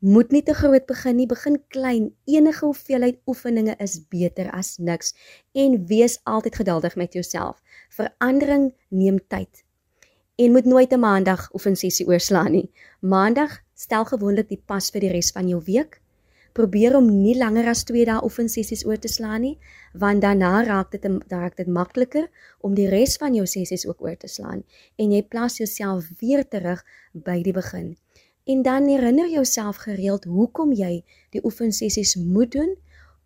Moet 0.00 0.32
nie 0.32 0.42
te 0.44 0.54
groot 0.56 0.86
begin 0.88 1.18
nie, 1.20 1.28
begin 1.28 1.58
klein. 1.72 2.10
Enige 2.24 2.64
hoeveelheid 2.64 3.20
oefeninge 3.28 3.74
is 3.84 3.98
beter 4.12 4.48
as 4.56 4.78
niks 4.78 5.12
en 5.52 5.76
wees 5.88 6.16
altyd 6.24 6.56
geduldig 6.62 6.96
met 6.96 7.16
jouself. 7.16 7.60
Verandering 7.92 8.70
neem 8.88 9.20
tyd. 9.28 9.64
En 10.40 10.52
moet 10.52 10.64
nooit 10.64 10.92
'n 10.92 11.00
maandag 11.00 11.50
oefensessie 11.52 12.06
oorslaan 12.06 12.52
nie. 12.52 12.70
Maandag 13.00 13.60
stel 13.80 14.04
gewoonlik 14.04 14.50
die 14.50 14.60
pas 14.60 14.90
vir 14.92 15.06
die 15.06 15.12
res 15.14 15.32
van 15.32 15.48
jou 15.48 15.60
week. 15.64 16.00
Probeer 16.52 16.96
om 16.98 17.06
nie 17.06 17.36
langer 17.38 17.68
as 17.70 17.84
2 17.86 18.04
dae 18.08 18.24
oefensessies 18.26 18.82
oor 18.86 18.98
te 18.98 19.08
slaan 19.08 19.44
nie, 19.46 19.56
want 19.94 20.24
daarna 20.24 20.64
raak 20.66 20.90
dit 20.90 21.06
raak 21.30 21.56
dit 21.56 21.70
makliker 21.70 22.26
om 22.66 22.74
die 22.74 22.88
res 22.90 23.16
van 23.22 23.36
jou 23.38 23.46
sessies 23.46 23.86
ook 23.86 24.02
oor 24.02 24.16
te 24.18 24.28
slaan 24.28 24.64
en 24.98 25.14
jy 25.14 25.22
plaas 25.22 25.60
jouself 25.62 26.10
weer 26.20 26.42
terug 26.42 26.82
by 27.14 27.38
die 27.46 27.54
begin. 27.54 27.94
En 28.50 28.64
dan 28.66 28.88
herinner 28.90 29.30
jouself 29.30 29.84
gereeld 29.86 30.26
hoekom 30.26 30.72
jy 30.74 31.04
die 31.30 31.44
oefensessies 31.44 32.16
moet 32.18 32.50
doen 32.52 32.74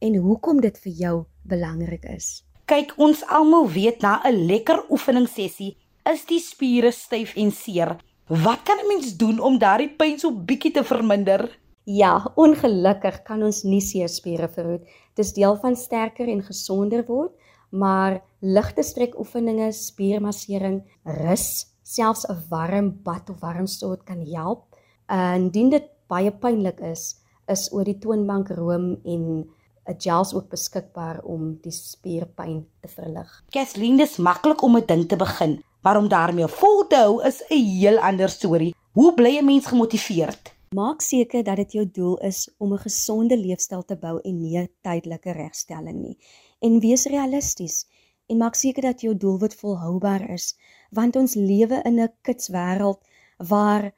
en 0.04 0.20
hoekom 0.20 0.61
dit 0.61 0.78
vir 0.84 0.92
jou 0.92 1.16
belangrik 1.49 2.04
is. 2.12 2.44
Kyk, 2.68 2.92
ons 3.00 3.25
almal 3.28 3.70
weet 3.73 4.02
na 4.02 4.20
'n 4.25 4.46
lekker 4.46 4.84
oefeningssessie 4.90 5.76
is 6.12 6.25
die 6.28 6.40
spiere 6.40 6.92
styf 6.92 7.37
en 7.37 7.50
seer. 7.50 7.96
Wat 8.26 8.62
kan 8.64 8.78
'n 8.81 8.87
mens 8.87 9.16
doen 9.16 9.40
om 9.40 9.59
daardie 9.59 9.97
pyn 9.97 10.19
so 10.19 10.33
bietjie 10.33 10.73
te 10.73 10.85
verminder? 10.85 11.59
Ja, 11.85 12.33
ongelukkig 12.35 13.23
kan 13.23 13.43
ons 13.43 13.62
nie 13.62 13.81
seerspiere 13.81 14.49
verhoed. 14.49 14.88
Dis 15.14 15.33
deel 15.33 15.57
van 15.57 15.76
sterker 15.76 16.28
en 16.28 16.43
gesonder 16.43 17.04
word, 17.07 17.33
maar 17.71 18.23
ligte 18.40 18.83
strekoefeninge, 18.83 19.73
spiermassering, 19.73 20.83
rus, 21.04 21.66
selfs 21.83 22.25
'n 22.28 22.38
warm 22.49 23.02
bad 23.02 23.31
of 23.31 23.40
warm 23.40 23.66
stort 23.66 24.04
kan 24.04 24.25
help. 24.26 24.64
Indien 25.09 25.71
dit 25.71 25.85
baie 26.09 26.33
pynlik 26.33 26.81
is, 26.81 27.21
is 27.47 27.73
oor 27.73 27.85
die 27.85 27.99
toonbank 27.99 28.49
room 28.49 28.97
en 29.04 29.45
'n 29.87 29.99
gels 29.99 30.35
ook 30.35 30.49
beskikbaar 30.49 31.21
om 31.25 31.59
die 31.61 31.73
spierpyn 31.73 32.66
te 32.81 32.88
verlig. 32.88 33.45
Kathleen, 33.50 33.97
dis 33.97 34.16
maklik 34.16 34.62
om 34.62 34.76
'n 34.76 34.87
ding 34.87 35.09
te 35.09 35.16
begin, 35.16 35.62
maar 35.84 35.98
om 36.00 36.08
daarmee 36.08 36.48
vol 36.48 36.86
te 36.88 36.96
hou 36.96 37.22
is 37.28 37.42
'n 37.48 37.64
heel 37.78 37.98
ander 37.98 38.28
storie. 38.28 38.74
Hoe 38.92 39.14
bly 39.14 39.38
'n 39.38 39.44
mens 39.44 39.66
gemotiveerd? 39.66 40.54
Maak 40.70 41.00
seker 41.00 41.42
dat 41.44 41.56
dit 41.56 41.72
jou 41.72 41.90
doel 41.92 42.16
is 42.18 42.54
om 42.58 42.72
'n 42.72 42.78
gesonde 42.78 43.36
leefstyl 43.38 43.84
te 43.84 43.96
bou 43.96 44.20
en 44.20 44.40
nie 44.40 44.58
'n 44.58 44.68
tydelike 44.80 45.32
regstelling 45.32 45.98
nie. 46.00 46.18
En 46.60 46.80
wees 46.80 47.04
realisties 47.04 47.86
en 48.26 48.36
maak 48.36 48.54
seker 48.54 48.82
dat 48.82 49.00
jou 49.00 49.16
doelwit 49.16 49.54
volhoubaar 49.54 50.30
is, 50.30 50.56
want 50.90 51.16
ons 51.16 51.34
lewe 51.34 51.82
in 51.82 52.00
'n 52.00 52.12
kitswêreld 52.22 53.00
waar 53.36 53.94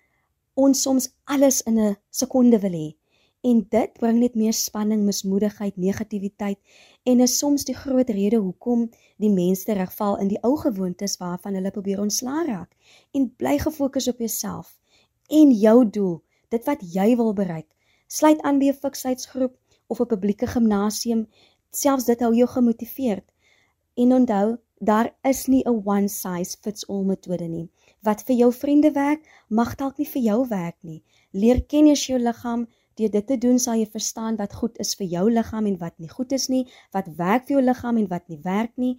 ons 0.55 0.83
soms 0.83 1.15
alles 1.25 1.63
in 1.63 1.79
'n 1.79 1.97
sekonde 2.11 2.59
wil 2.59 2.73
hê. 2.73 2.97
En 3.47 3.61
dit 3.71 3.93
bring 4.01 4.17
net 4.19 4.35
meer 4.35 4.55
spanning, 4.57 5.05
mismoedigheid, 5.07 5.77
negativiteit 5.79 6.59
en 7.07 7.21
is 7.23 7.37
soms 7.39 7.65
die 7.69 7.77
groot 7.79 8.09
rede 8.11 8.41
hoekom 8.43 8.89
die 9.23 9.31
mense 9.31 9.69
terugval 9.69 10.17
in 10.23 10.33
die 10.33 10.41
ou 10.49 10.57
gewoontes 10.59 11.15
waarvan 11.21 11.55
hulle 11.55 11.71
probeer 11.71 12.01
ontslaa 12.03 12.43
raak. 12.49 12.73
En 13.15 13.29
bly 13.39 13.55
gefokus 13.63 14.09
op 14.11 14.19
jouself 14.25 14.73
en 15.31 15.53
jou 15.55 15.79
doel 15.99 16.17
dit 16.55 16.67
wat 16.67 16.83
jy 16.95 17.13
wil 17.21 17.33
bereik. 17.39 17.69
Sluit 18.07 18.43
aan 18.43 18.59
by 18.59 18.71
'n 18.73 18.81
fiksheidsgroep 18.83 19.55
of 19.87 20.01
'n 20.01 20.11
publieke 20.13 20.47
gimnasium, 20.47 21.27
selfs 21.71 22.05
dit 22.05 22.21
hou 22.21 22.35
jou 22.35 22.49
gemotiveerd. 22.49 23.33
En 23.95 24.13
onthou, 24.13 24.57
daar 24.79 25.15
is 25.23 25.47
nie 25.47 25.63
'n 25.65 25.83
one 25.85 26.09
size 26.09 26.57
fits 26.63 26.89
all 26.89 27.05
metode 27.05 27.49
nie. 27.49 27.71
Wat 28.03 28.23
vir 28.23 28.37
jou 28.37 28.53
vriende 28.53 28.91
werk, 28.93 29.23
mag 29.49 29.75
dalk 29.75 29.99
nie 29.99 30.09
vir 30.09 30.23
jou 30.23 30.49
werk 30.49 30.77
nie. 30.81 31.03
Leer 31.33 31.65
ken 31.65 31.87
eers 31.87 32.07
jou 32.07 32.19
liggaam, 32.19 32.67
Deur 32.97 33.11
dit 33.13 33.27
te 33.27 33.37
doen 33.39 33.59
sal 33.61 33.77
jy 33.81 33.87
verstaan 33.93 34.39
wat 34.41 34.55
goed 34.57 34.79
is 34.81 34.95
vir 34.97 35.07
jou 35.07 35.25
liggaam 35.31 35.67
en 35.69 35.79
wat 35.79 35.95
nie 36.01 36.09
goed 36.09 36.33
is 36.33 36.49
nie, 36.49 36.65
wat 36.97 37.09
werk 37.19 37.47
vir 37.49 37.59
jou 37.59 37.65
liggaam 37.65 37.99
en 38.01 38.09
wat 38.09 38.29
nie 38.33 38.41
werk 38.45 38.73
nie. 38.81 38.95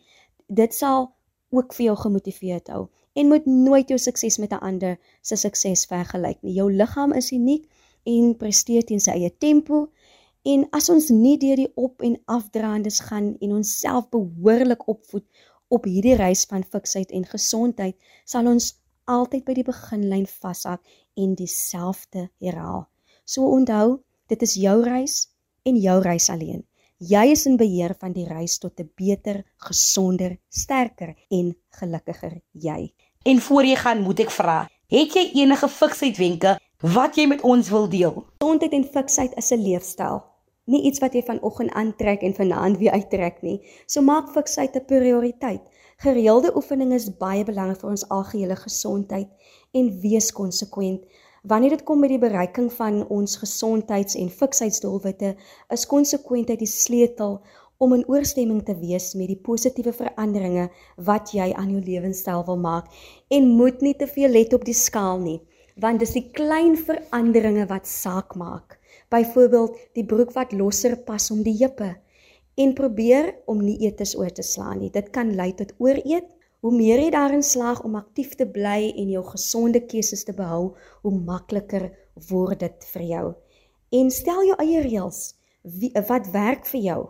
Dit 0.48 0.74
sal 0.78 1.10
ook 1.50 1.74
vir 1.74 1.86
jou 1.90 1.96
gemotiveerd 2.04 2.70
hou 2.76 2.88
en 3.18 3.32
moet 3.32 3.46
nooit 3.50 3.90
jou 3.90 3.98
sukses 3.98 4.38
met 4.38 4.54
'n 4.54 4.62
ander 4.70 5.00
se 5.22 5.36
sukses 5.36 5.86
vergelyk 5.86 6.42
nie. 6.42 6.54
Jou 6.54 6.72
liggaam 6.74 7.14
is 7.14 7.32
uniek 7.32 7.66
en 8.06 8.36
presteer 8.38 8.84
teen 8.84 9.00
sy 9.00 9.12
eie 9.12 9.32
tempo. 9.38 9.88
En 10.44 10.68
as 10.72 10.90
ons 10.90 11.10
nie 11.10 11.38
deur 11.38 11.56
die 11.56 11.72
op 11.76 12.02
en 12.02 12.22
afdraandes 12.26 13.00
gaan 13.00 13.36
en 13.40 13.52
onsself 13.52 14.10
behoorlik 14.10 14.88
opvoed 14.88 15.26
op 15.68 15.84
hierdie 15.84 16.16
reis 16.16 16.46
van 16.46 16.64
fiksheid 16.64 17.12
en 17.12 17.26
gesondheid, 17.26 17.96
sal 18.26 18.48
ons 18.48 18.76
altyd 19.06 19.44
by 19.44 19.54
die 19.54 19.68
beginlyn 19.68 20.28
vashak 20.28 20.82
en 21.16 21.36
dieselfde 21.36 22.30
herhaal. 22.40 22.88
So 23.28 23.44
onthou, 23.52 23.98
dit 24.32 24.42
is 24.42 24.54
jou 24.56 24.78
reis 24.86 25.16
en 25.68 25.76
jou 25.84 25.98
reis 26.00 26.30
alleen. 26.32 26.62
Jy 27.04 27.26
is 27.34 27.44
in 27.50 27.58
beheer 27.60 27.92
van 28.00 28.14
die 28.16 28.24
reis 28.26 28.56
tot 28.58 28.80
'n 28.80 28.90
beter, 28.96 29.44
gesonder, 29.68 30.38
sterker 30.50 31.12
en 31.30 31.56
gelukkiger 31.80 32.40
jy. 32.52 32.94
En 33.26 33.42
voor 33.42 33.66
jy 33.66 33.76
gaan, 33.76 34.02
moet 34.02 34.20
ek 34.20 34.32
vra, 34.32 34.70
het 34.88 35.14
jy 35.14 35.32
enige 35.44 35.68
fiksheidwenke 35.68 36.58
wat 36.82 37.16
jy 37.16 37.28
met 37.28 37.42
ons 37.42 37.70
wil 37.70 37.90
deel? 37.90 38.26
Gesondheid 38.40 38.72
en 38.72 38.84
fiksheid 38.84 39.36
is 39.36 39.52
'n 39.52 39.62
leefstyl, 39.62 40.24
nie 40.66 40.84
iets 40.84 41.00
wat 41.00 41.14
jy 41.14 41.24
vanoggend 41.24 41.72
aantrek 41.72 42.22
en 42.22 42.34
vanaand 42.34 42.78
weer 42.78 42.92
uittrek 42.92 43.42
nie. 43.42 43.60
So 43.88 44.02
maak 44.02 44.30
fiksheid 44.30 44.76
'n 44.76 44.86
prioriteit. 44.86 45.68
Gereelde 45.98 46.56
oefening 46.56 46.94
is 46.94 47.18
baie 47.18 47.44
belangrik 47.44 47.80
vir 47.80 47.90
ons 47.90 48.10
algehele 48.10 48.56
gesondheid 48.56 49.28
en 49.74 50.00
wees 50.00 50.32
konsekwent. 50.32 51.04
Wanneer 51.48 51.78
dit 51.78 51.84
kom 51.88 52.02
by 52.04 52.10
die 52.12 52.20
bereiking 52.20 52.68
van 52.76 53.06
ons 53.14 53.38
gesondheids- 53.40 54.18
en 54.20 54.28
fiksheidsdoelwitte, 54.28 55.30
is 55.72 55.86
konsekwentheid 55.88 56.60
die 56.60 56.68
sleutel 56.68 57.38
om 57.80 57.94
in 57.96 58.04
ooreenstemming 58.10 58.66
te 58.68 58.76
wees 58.76 59.14
met 59.16 59.30
die 59.32 59.40
positiewe 59.40 59.94
veranderinge 59.96 60.66
wat 61.08 61.32
jy 61.32 61.54
aan 61.54 61.70
jou 61.72 61.84
lewenstyl 61.86 62.44
wil 62.50 62.60
maak 62.60 62.92
en 63.32 63.48
moet 63.56 63.80
nie 63.86 63.96
te 63.96 64.10
veel 64.12 64.34
let 64.34 64.58
op 64.58 64.66
die 64.68 64.76
skaal 64.76 65.22
nie, 65.24 65.38
want 65.80 66.04
dis 66.04 66.18
die 66.18 66.26
klein 66.36 66.76
veranderinge 66.76 67.68
wat 67.72 67.88
saak 67.88 68.36
maak. 68.36 68.76
Byvoorbeeld 69.14 69.78
die 69.96 70.04
broek 70.04 70.36
wat 70.36 70.52
losser 70.52 70.98
pas 70.98 71.32
om 71.32 71.46
die 71.48 71.56
heupe 71.62 71.94
en 72.58 72.74
probeer 72.76 73.36
om 73.46 73.64
nie 73.64 73.78
etes 73.88 74.18
oor 74.20 74.34
te 74.34 74.44
slaan 74.44 74.82
nie. 74.82 74.92
Dit 74.92 75.14
kan 75.16 75.32
lei 75.38 75.54
tot 75.56 75.72
ooreet 75.80 76.28
Hoe 76.60 76.72
meer 76.74 77.00
jy 77.00 77.10
daarin 77.14 77.44
slaag 77.44 77.84
om 77.84 77.96
aktief 77.96 78.36
te 78.36 78.48
bly 78.50 78.94
en 78.96 79.10
jou 79.10 79.24
gesonde 79.26 79.86
keuses 79.86 80.24
te 80.24 80.34
behou, 80.34 80.74
hoe 81.04 81.14
makliker 81.14 81.92
word 82.30 82.60
dit 82.60 82.88
vir 82.94 83.04
jou. 83.12 83.26
En 83.94 84.10
stel 84.12 84.44
jou 84.48 84.58
eie 84.64 84.82
reëls. 84.82 85.20
Wat 86.08 86.32
werk 86.34 86.66
vir 86.66 86.82
jou? 86.82 87.02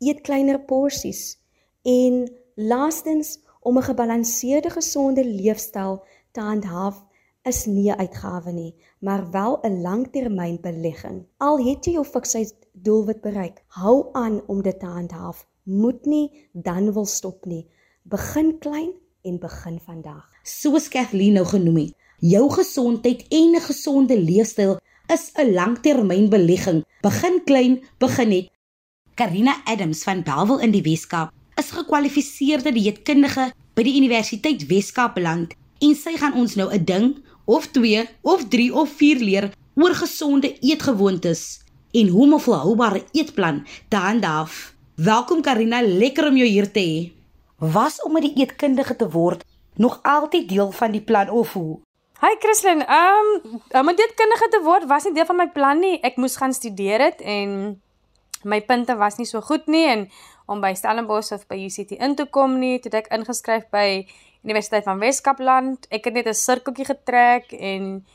Eet 0.00 0.22
kleiner 0.26 0.58
porsies 0.66 1.36
en 1.84 2.24
laastens 2.56 3.38
om 3.60 3.78
'n 3.78 3.88
gebalanseerde 3.90 4.70
gesonde 4.70 5.24
leefstyl 5.24 6.02
te 6.32 6.40
handhaaf 6.40 7.04
is 7.44 7.66
nie 7.66 7.90
'n 7.90 7.98
uitgawe 7.98 8.52
nie, 8.52 8.74
maar 9.00 9.30
wel 9.30 9.58
'n 9.62 9.80
langtermynbelegging. 9.82 11.26
Al 11.36 11.58
het 11.58 11.84
jy 11.84 11.92
jou 11.92 12.04
fiksheid 12.04 12.54
doelwit 12.72 13.20
bereik, 13.20 13.64
hou 13.66 14.08
aan 14.12 14.42
om 14.46 14.62
dit 14.62 14.80
te 14.80 14.86
handhaaf. 14.86 15.46
Moet 15.62 16.06
nie 16.06 16.48
dan 16.52 16.92
wil 16.92 17.04
stop 17.04 17.44
nie. 17.44 17.68
Begin 18.02 18.58
klein 18.58 18.90
en 19.22 19.38
begin 19.38 19.78
vandag. 19.78 20.26
Soos 20.42 20.88
Kathleen 20.90 21.36
nou 21.38 21.44
genoem 21.46 21.76
het, 21.84 21.92
jou 22.18 22.48
gesondheid 22.50 23.22
en 23.30 23.54
'n 23.54 23.60
gesonde 23.60 24.18
leefstyl 24.18 24.80
is 25.06 25.30
'n 25.34 25.52
langtermynbelegging. 25.54 26.82
Begin 27.00 27.44
klein, 27.44 27.82
begin 27.98 28.28
net. 28.28 28.50
Karina 29.14 29.54
Adams 29.64 30.02
van 30.02 30.22
Bellville 30.22 30.62
in 30.62 30.70
die 30.70 30.82
Weskaap 30.82 31.30
is 31.54 31.70
gekwalifiseerde 31.70 32.72
dieetkundige 32.72 33.52
by 33.74 33.82
die 33.82 33.96
Universiteit 33.96 34.66
Weskaapland 34.66 35.54
en 35.78 35.94
sy 35.94 36.16
gaan 36.16 36.34
ons 36.34 36.54
nou 36.54 36.74
'n 36.74 36.84
ding 36.84 37.24
of 37.44 37.66
2 37.70 38.08
of 38.22 38.48
3 38.48 38.74
of 38.74 38.90
4 38.90 39.18
leer 39.18 39.52
oor 39.74 39.94
gesonde 39.94 40.58
eetgewoontes 40.60 41.60
en 41.92 42.08
hoe 42.08 42.22
om 42.22 42.34
'n 42.34 42.40
volhoubare 42.40 43.04
eetplan 43.12 43.66
te 43.88 43.96
handhaaf. 43.96 44.74
Welkom 44.94 45.42
Karina, 45.42 45.82
lekker 45.82 46.26
om 46.26 46.36
jou 46.36 46.48
hier 46.48 46.72
te 46.72 46.80
hê 46.80 47.21
was 47.70 48.02
om 48.02 48.16
'n 48.16 48.20
die 48.20 48.34
eetkundige 48.34 48.96
te 48.96 49.10
word 49.10 49.44
nog 49.74 49.98
altyd 50.02 50.48
deel 50.48 50.70
van 50.70 50.90
die 50.90 51.02
plan 51.02 51.28
of 51.30 51.52
hoe? 51.52 51.80
Hi 52.20 52.34
Christlyn, 52.38 52.86
ehm 52.86 53.26
um, 53.44 53.60
om 53.70 53.88
'n 53.88 53.98
eetkundige 53.98 54.48
te 54.50 54.60
word 54.62 54.84
was 54.84 55.04
nie 55.04 55.14
deel 55.14 55.24
van 55.24 55.36
my 55.36 55.48
plan 55.48 55.78
nie. 55.78 56.00
Ek 56.00 56.16
moes 56.16 56.36
gaan 56.36 56.52
studeer 56.52 56.98
dit 56.98 57.20
en 57.20 57.82
my 58.42 58.60
punte 58.60 58.96
was 58.96 59.16
nie 59.16 59.26
so 59.26 59.40
goed 59.40 59.66
nie 59.66 59.86
en 59.86 60.10
om 60.46 60.60
by 60.60 60.74
Stellenbosch 60.74 61.32
of 61.32 61.46
by 61.46 61.64
UCT 61.64 61.90
in 61.90 62.14
te 62.14 62.26
kom 62.26 62.58
nie, 62.58 62.80
het 62.82 62.94
ek 62.94 63.06
ingeskryf 63.06 63.68
by 63.70 64.06
Universiteit 64.42 64.84
van 64.84 64.98
Weskaapland. 64.98 65.86
Ek 65.88 66.04
het 66.04 66.14
net 66.14 66.26
'n 66.26 66.34
sirkeltjie 66.34 66.84
getrek 66.84 67.52
en 67.52 68.06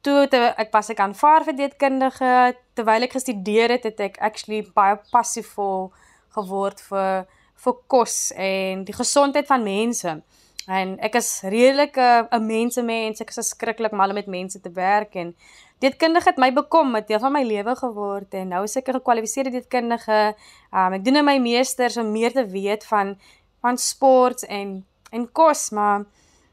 toe 0.00 0.28
te, 0.28 0.36
ek 0.56 0.70
pas 0.70 0.90
ek 0.90 1.00
aanvaar 1.00 1.44
vir 1.44 1.54
eetkundige 1.54 2.56
terwyl 2.74 3.02
ek 3.02 3.12
gestudeer 3.12 3.70
het, 3.70 3.82
het 3.82 4.00
ek 4.00 4.18
actually 4.20 4.70
baie 4.74 5.00
passievol 5.10 5.92
geword 6.28 6.80
vir 6.80 7.26
vir 7.64 7.76
kos 7.86 8.32
en 8.36 8.84
die 8.84 8.94
gesondheid 8.94 9.46
van 9.46 9.62
mense. 9.62 10.20
En 10.68 10.98
ek 11.00 11.14
is 11.16 11.30
redelik 11.42 11.96
'n 11.96 12.44
mensemens, 12.46 13.20
ek 13.20 13.30
is 13.30 13.48
skrikkelik 13.48 13.92
mal 13.92 14.08
om 14.08 14.14
met 14.14 14.26
mense 14.26 14.60
te 14.60 14.70
werk 14.70 15.14
en 15.14 15.34
dietkundige 15.80 16.28
het 16.28 16.38
my 16.38 16.52
bekom, 16.52 16.94
het 16.94 17.08
deel 17.08 17.20
van 17.20 17.32
my 17.32 17.42
lewe 17.42 17.74
geword 17.76 18.34
en 18.34 18.48
nou 18.48 18.62
is 18.64 18.76
ek 18.76 18.88
'n 18.88 19.00
gekwalifiseerde 19.00 19.50
dietkundige. 19.50 20.34
Um 20.72 20.92
ek 20.92 21.04
doen 21.04 21.14
nou 21.14 21.24
my 21.24 21.38
meesters 21.38 21.96
om 21.96 22.12
meer 22.12 22.32
te 22.32 22.46
weet 22.46 22.84
van 22.84 23.16
van 23.60 23.78
sport 23.78 24.44
en 24.46 24.84
en 25.10 25.32
kos, 25.32 25.70
maar 25.70 26.04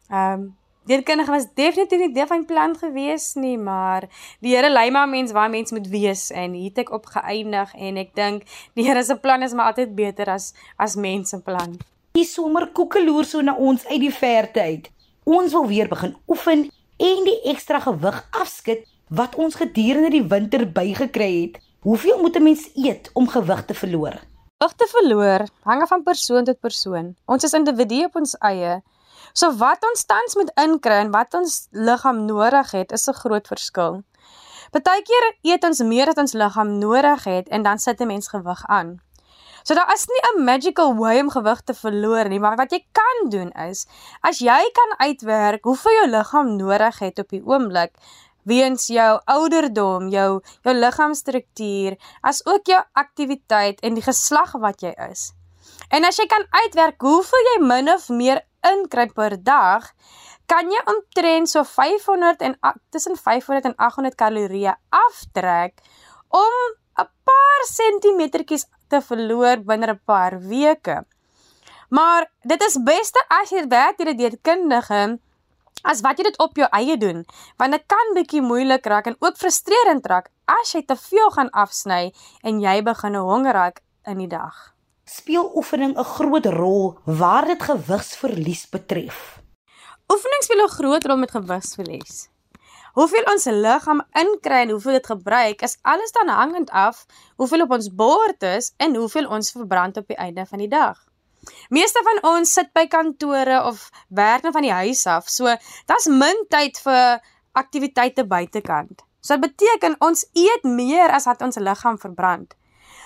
um 0.09 0.55
Dierkundige 0.86 1.32
was 1.32 1.48
definitief 1.58 1.98
nie 1.98 2.12
deel 2.13 2.27
van 2.30 2.44
die 2.44 2.46
plan 2.46 2.75
gewees 2.77 3.32
nie, 3.42 3.56
maar 3.58 4.06
die 4.46 4.51
Here 4.54 4.70
lei 4.70 4.92
maar 4.94 5.10
mens 5.10 5.32
waar 5.34 5.50
mens 5.50 5.74
moet 5.74 5.88
wees 5.89 6.27
en 6.30 6.54
hier 6.54 6.70
het 6.70 6.84
ek 6.84 6.92
op 6.94 7.08
geëindig 7.10 7.74
en 7.74 7.98
ek 7.98 8.12
dink 8.13 8.46
die 8.77 8.86
Here 8.86 9.01
se 9.04 9.18
plan 9.18 9.42
is 9.42 9.56
maar 9.58 9.72
altyd 9.74 9.96
beter 9.98 10.30
as 10.30 10.51
as 10.77 10.94
mens 10.94 11.34
se 11.34 11.42
plan. 11.42 11.74
Die 12.13 12.27
somer 12.30 12.70
koekeloer 12.70 13.25
so 13.25 13.42
na 13.42 13.58
ons 13.58 13.88
uit 13.89 14.00
die 14.06 14.13
verte 14.13 14.62
uit. 14.62 14.92
Ons 15.25 15.58
wil 15.58 15.65
weer 15.74 15.89
begin 15.89 16.13
oefen 16.30 16.68
en 17.01 17.25
die 17.32 17.39
ekstra 17.50 17.82
gewig 17.82 18.22
afskud 18.38 18.86
wat 19.10 19.42
ons 19.42 19.58
gedurende 19.58 20.13
die 20.13 20.25
winter 20.30 20.70
bygekry 20.70 21.34
het. 21.42 21.62
Hoeveel 21.82 22.22
moet 22.22 22.38
'n 22.38 22.44
mens 22.44 22.70
eet 22.75 23.10
om 23.13 23.27
gewig 23.27 23.65
te 23.65 23.74
verloor? 23.74 24.22
Gewig 24.62 24.75
te 24.77 24.88
verloor 24.88 25.50
hang 25.63 25.82
af 25.82 25.89
van 25.89 26.04
persoon 26.04 26.44
tot 26.44 26.60
persoon. 26.60 27.15
Ons 27.25 27.44
is 27.44 27.54
individue 27.54 28.06
op 28.06 28.15
ons 28.15 28.38
eie 28.38 28.84
So 29.36 29.51
wat 29.60 29.84
ons 29.84 30.06
tans 30.08 30.38
moet 30.39 30.51
inkry 30.63 31.01
en 31.04 31.10
wat 31.12 31.36
ons 31.36 31.65
liggaam 31.75 32.22
nodig 32.24 32.70
het, 32.72 32.92
is 32.96 33.08
'n 33.10 33.20
groot 33.20 33.48
verskil. 33.48 34.04
Partykeer 34.72 35.25
eet 35.44 35.63
ons 35.63 35.80
meer 35.84 36.08
as 36.08 36.22
ons 36.24 36.34
liggaam 36.34 36.80
nodig 36.80 37.24
het 37.24 37.50
en 37.50 37.63
dan 37.63 37.77
sit 37.77 38.00
'n 38.00 38.08
mens 38.08 38.27
gewig 38.27 38.63
aan. 38.68 39.01
So 39.63 39.74
daar 39.74 39.94
is 39.94 40.08
nie 40.08 40.22
'n 40.24 40.44
magical 40.44 40.96
way 40.96 41.20
om 41.20 41.30
gewig 41.30 41.62
te 41.62 41.74
verloor 41.74 42.30
nie, 42.30 42.39
maar 42.39 42.56
wat 42.56 42.72
jy 42.72 42.86
kan 42.92 43.30
doen 43.30 43.51
is, 43.51 43.88
as 44.22 44.39
jy 44.39 44.63
kan 44.72 45.08
uitwerk 45.08 45.63
hoeveel 45.63 45.92
jou 45.92 46.10
liggaam 46.10 46.56
nodig 46.56 47.00
het 47.00 47.20
op 47.20 47.30
die 47.30 47.44
oomblik, 47.46 47.92
weens 48.44 48.88
jou 48.88 49.22
ouderdom, 49.25 50.10
jou 50.10 50.42
jou 50.63 50.75
liggaamstruktuur, 50.75 51.98
as 52.22 52.46
ook 52.46 52.65
jou 52.65 52.84
aktiwiteit 52.94 53.80
en 53.80 53.94
die 53.94 54.04
geslag 54.04 54.51
wat 54.51 54.82
jy 54.82 54.94
is. 55.12 55.34
En 55.89 56.06
as 56.06 56.18
jy 56.18 56.25
kan 56.25 56.46
uitwerk 56.50 57.01
hoeveel 57.01 57.46
jy 57.54 57.65
min 57.65 57.89
of 57.89 58.10
meer 58.10 58.42
inkry 58.72 59.07
per 59.13 59.38
dag, 59.43 59.88
kan 60.50 60.69
jy 60.69 60.81
omtrent 60.91 61.50
so 61.50 61.63
500 61.65 62.41
en 62.45 62.55
tussen 62.93 63.17
500 63.17 63.72
en 63.72 63.77
800 63.77 64.17
kalorieë 64.19 64.75
aftrek 64.93 65.81
om 66.29 66.55
'n 67.01 67.10
paar 67.27 67.62
sentimetertjies 67.69 68.65
te 68.89 69.01
verloor 69.01 69.63
binne 69.69 69.88
'n 69.91 70.01
paar 70.05 70.39
weke. 70.39 71.03
Maar 71.89 72.31
dit 72.43 72.62
is 72.62 72.77
beste 72.84 73.22
as 73.29 73.50
jy 73.50 73.67
werk 73.67 73.98
deur 73.98 74.13
'n 74.13 74.17
dietkundige 74.17 75.19
as 75.84 76.01
wat 76.01 76.17
jy 76.17 76.24
dit 76.24 76.39
op 76.39 76.55
jou 76.55 76.67
eie 76.72 76.98
doen, 76.98 77.25
want 77.57 77.72
dit 77.72 77.84
kan 77.88 78.13
bietjie 78.13 78.41
moeilik 78.41 78.86
raak 78.86 79.05
en 79.07 79.17
ook 79.19 79.38
frustrerend 79.38 80.05
raak 80.05 80.29
as 80.45 80.74
jy 80.74 80.81
te 80.86 80.95
veel 80.95 81.29
gaan 81.31 81.50
afsny 81.50 82.13
en 82.41 82.60
jy 82.60 82.81
begin 82.81 83.15
honger 83.15 83.53
raak 83.53 83.81
in 84.05 84.17
die 84.17 84.27
dag 84.27 84.75
speel 85.05 85.51
oefening 85.55 85.97
'n 85.97 86.03
groot 86.03 86.45
rol 86.45 87.00
waar 87.05 87.45
dit 87.45 87.62
gewigsverlies 87.62 88.69
betref. 88.69 89.41
Oefening 90.13 90.43
speel 90.43 90.63
'n 90.63 90.77
groot 90.77 91.05
rol 91.05 91.17
met 91.17 91.31
gewigsverlies. 91.31 92.29
Hoeveel 92.93 93.24
ons 93.24 93.45
liggaam 93.45 94.01
inkry 94.12 94.62
en 94.63 94.69
hoeveel 94.69 94.91
dit 94.91 95.05
gebruik, 95.05 95.62
is 95.62 95.77
alles 95.81 96.12
dan 96.12 96.27
hangend 96.27 96.69
af 96.69 97.05
hoeveel 97.35 97.62
op 97.62 97.71
ons 97.71 97.95
bord 97.95 98.43
is 98.43 98.74
en 98.77 98.95
hoeveel 98.95 99.27
ons 99.27 99.51
verbrand 99.51 99.97
op 99.97 100.07
die 100.07 100.15
einde 100.15 100.45
van 100.45 100.57
die 100.57 100.67
dag. 100.67 101.03
Meeste 101.69 102.01
van 102.03 102.31
ons 102.31 102.53
sit 102.53 102.71
by 102.74 102.88
kantore 102.88 103.63
of 103.63 103.89
werk 104.09 104.41
net 104.41 104.53
van 104.53 104.62
die 104.62 104.71
huis 104.71 105.05
af, 105.05 105.29
so 105.29 105.55
daar's 105.85 106.07
min 106.07 106.45
tyd 106.50 106.79
vir 106.79 107.19
aktiwiteite 107.51 108.25
buitekant. 108.25 109.03
So 109.21 109.38
dit 109.38 109.50
beteken 109.50 109.95
ons 110.00 110.25
eet 110.33 110.63
meer 110.63 111.09
as 111.09 111.25
wat 111.25 111.41
ons 111.41 111.57
liggaam 111.57 112.00
verbrand. 112.00 112.55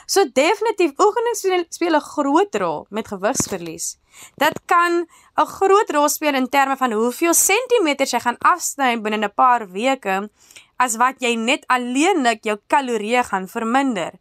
So 0.10 0.26
definitief 0.34 0.96
oefening 0.98 1.36
speel 1.70 1.96
'n 1.96 2.02
groot 2.02 2.56
rol 2.62 2.86
met 2.90 3.08
gewigsverlies. 3.08 3.98
Dit 4.36 4.56
kan 4.66 5.06
'n 5.38 5.46
groot 5.46 5.90
rol 5.90 6.10
speel 6.10 6.34
in 6.34 6.50
terme 6.50 6.78
van 6.78 6.92
hoeveel 6.92 7.34
sentimeters 7.34 8.12
jy 8.12 8.20
gaan 8.20 8.38
afsny 8.40 9.02
binne 9.02 9.20
'n 9.26 9.34
paar 9.36 9.72
weke 9.72 10.30
as 10.78 10.96
wat 10.96 11.16
jy 11.20 11.36
net 11.36 11.64
alleenlik 11.68 12.44
jou 12.44 12.58
kalorieë 12.68 13.24
gaan 13.24 13.48
verminder. 13.48 14.12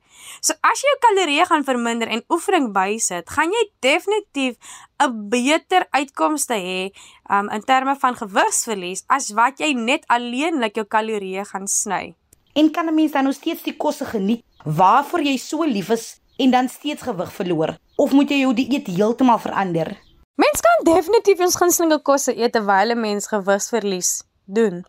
So 0.41 0.53
as 0.61 0.83
jy 0.83 0.89
jou 0.93 1.01
kalorieë 1.07 1.47
gaan 1.47 1.65
verminder 1.65 2.09
en 2.09 2.25
oefening 2.29 2.73
bysit, 2.73 3.31
gaan 3.31 3.51
jy 3.51 3.65
definitief 3.81 4.57
'n 5.01 5.29
beter 5.31 5.87
uitkomste 5.91 6.55
hê 6.55 6.93
um, 7.31 7.49
in 7.49 7.63
terme 7.63 7.97
van 7.97 8.15
gewigsverlies 8.15 9.05
as 9.07 9.31
wat 9.31 9.59
jy 9.59 9.73
net 9.73 10.05
alleenlik 10.07 10.75
jou 10.75 10.85
kalorieë 10.85 11.45
gaan 11.45 11.67
sny. 11.67 12.15
En 12.59 12.71
kan 12.71 12.87
'n 12.87 12.95
mens 12.95 13.13
dan 13.13 13.25
nog 13.25 13.35
steeds 13.35 13.63
die 13.63 13.77
kosse 13.77 14.05
geniet 14.05 14.43
waarvoor 14.65 15.23
jy 15.23 15.37
so 15.37 15.65
lief 15.65 15.89
is 15.89 16.21
en 16.37 16.51
dan 16.51 16.69
steeds 16.69 17.03
gewig 17.03 17.33
verloor 17.33 17.77
of 17.97 18.13
moet 18.13 18.29
jy 18.29 18.39
jou 18.39 18.55
dieet 18.55 18.87
heeltemal 18.87 19.39
verander? 19.39 19.89
Mens 20.35 20.61
kan 20.61 20.95
definitief 20.95 21.39
ons 21.39 21.57
gunstelinge 21.57 22.03
kosse 22.03 22.37
eet 22.39 22.53
terwyl 22.53 22.91
'n 22.91 23.01
mens 23.01 23.27
gewigsverlies 23.27 24.23
doen. 24.45 24.87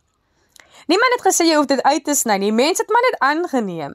Niemand 0.87 1.11
het 1.15 1.25
gesê 1.27 1.45
jy 1.45 1.55
hoef 1.55 1.65
dit 1.65 1.81
uit 1.81 2.03
te 2.03 2.15
sny 2.15 2.37
nie. 2.37 2.51
Mense 2.51 2.81
het 2.81 2.91
maar 2.91 3.07
net 3.09 3.19
aangeneem. 3.19 3.93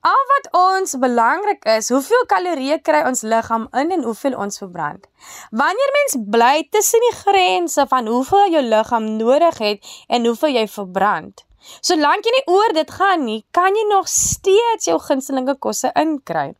Al 0.00 0.22
wat 0.32 0.46
ons 0.52 0.98
belangrik 0.98 1.64
is, 1.64 1.88
hoeveel 1.88 2.26
kalorieë 2.26 2.82
kry 2.82 3.02
ons 3.06 3.22
liggaam 3.22 3.68
in 3.72 3.90
en 3.90 4.02
hoeveel 4.02 4.36
ons 4.36 4.58
verbrand. 4.58 5.06
Wanneer 5.50 5.90
mens 5.98 6.14
bly 6.30 6.66
tussen 6.70 7.00
die 7.00 7.16
grense 7.18 7.86
van 7.88 8.06
hoeveel 8.06 8.50
jou 8.50 8.62
liggaam 8.62 9.16
nodig 9.16 9.58
het 9.58 9.86
en 10.06 10.26
hoeveel 10.26 10.48
jy 10.48 10.68
verbrand. 10.68 11.45
Solank 11.80 12.26
jy 12.26 12.34
nie 12.34 12.46
oor 12.52 12.74
dit 12.76 12.90
gaan 12.98 13.24
nie, 13.24 13.40
kan 13.50 13.74
jy 13.74 13.88
nog 13.90 14.08
steeds 14.10 14.88
jou 14.90 14.98
gunstelinge 15.02 15.56
kosse 15.58 15.90
inkry. 15.94 16.52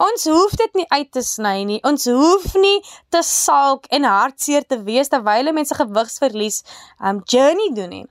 Ons 0.00 0.24
hoef 0.30 0.54
dit 0.56 0.80
nie 0.80 0.86
uit 0.88 1.10
te 1.12 1.22
sny 1.22 1.62
nie. 1.68 1.80
Ons 1.84 2.08
hoef 2.08 2.54
nie 2.56 2.80
te 3.12 3.20
salk 3.26 3.86
en 3.92 4.08
hartseer 4.08 4.64
te 4.66 4.80
wees 4.86 5.12
terwyl 5.12 5.52
mense 5.52 5.76
gewigsverlies 5.76 6.62
um 6.98 7.20
journey 7.28 7.70
doen 7.76 7.92
nie. 7.92 8.06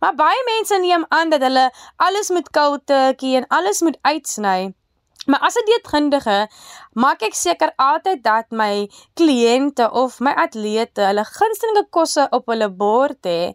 Maar 0.00 0.14
baie 0.14 0.42
mense 0.46 0.78
neem 0.78 1.04
aan 1.08 1.30
dat 1.30 1.42
hulle 1.42 1.68
alles 1.96 2.30
moet 2.30 2.48
koud 2.54 2.86
turkie 2.86 3.36
en 3.36 3.46
alles 3.48 3.82
moet 3.82 3.98
uitsny. 4.02 4.72
Maar 5.28 5.40
as 5.44 5.56
'n 5.60 5.66
dieetkundige 5.68 6.48
maak 6.92 7.20
ek 7.22 7.34
seker 7.34 7.72
altyd 7.76 8.22
dat 8.24 8.46
my 8.50 8.88
kliënte 9.20 9.90
of 9.92 10.20
my 10.24 10.32
atlete 10.32 11.04
hulle 11.04 11.24
gunstelinge 11.24 11.84
kosse 11.90 12.24
op 12.30 12.48
hulle 12.48 12.68
bord 12.70 13.28
hê, 13.28 13.52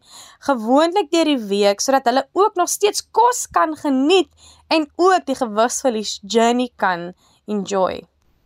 gewoonlik 0.47 1.09
deur 1.09 1.25
die 1.25 1.43
week 1.53 1.81
sodat 1.81 2.05
hulle 2.05 2.27
ook 2.33 2.61
nog 2.61 2.69
steeds 2.69 3.01
kos 3.11 3.47
kan 3.57 3.73
geniet 3.75 4.29
en 4.69 4.85
ook 4.95 5.25
die 5.25 5.39
gewigsverlies 5.41 6.19
journey 6.21 6.69
kan 6.75 7.13
enjoy. 7.47 8.05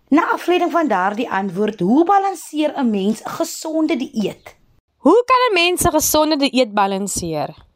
Na 0.09 0.31
afleiding 0.31 0.71
van 0.71 0.87
daardie 0.87 1.29
antwoord, 1.29 1.79
hoe 1.79 2.05
balanseer 2.05 2.71
'n 2.79 2.89
mens 2.89 3.19
'n 3.23 3.29
gesonde 3.29 3.95
dieet? 3.97 4.55
Hoe 4.97 5.23
kan 5.29 5.41
'n 5.49 5.53
mens 5.53 5.83
'n 5.83 5.91
gesonde 5.91 6.37
dieet 6.37 6.73
balanseer? 6.73 7.66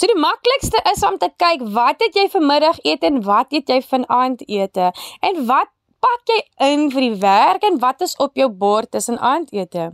So 0.00 0.08
die 0.08 0.16
maklikste 0.16 0.80
is 0.88 1.02
om 1.04 1.18
te 1.20 1.28
kyk 1.36 1.60
wat 1.74 2.00
het 2.00 2.14
jy 2.16 2.22
vanmiddag 2.32 2.78
eet 2.88 3.02
en 3.04 3.18
wat 3.26 3.50
eet 3.52 3.68
jy 3.68 3.82
vanaand 3.84 4.46
ete 4.48 4.86
en 5.28 5.42
wat 5.50 5.68
pak 6.00 6.32
jy 6.32 6.38
in 6.70 6.86
vir 6.94 7.04
die 7.04 7.18
werk 7.20 7.66
en 7.68 7.76
wat 7.82 8.00
is 8.06 8.16
op 8.24 8.40
jou 8.40 8.48
bord 8.62 8.88
tussen 8.96 9.20
aandete. 9.20 9.90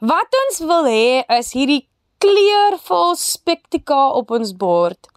Wat 0.00 0.38
ons 0.46 0.62
wil 0.64 0.88
hê 0.88 1.20
is 1.36 1.52
hierdie 1.52 1.82
kleurvol 2.24 3.12
spektakel 3.20 4.16
op 4.22 4.32
ons 4.32 4.54
bord. 4.56 5.12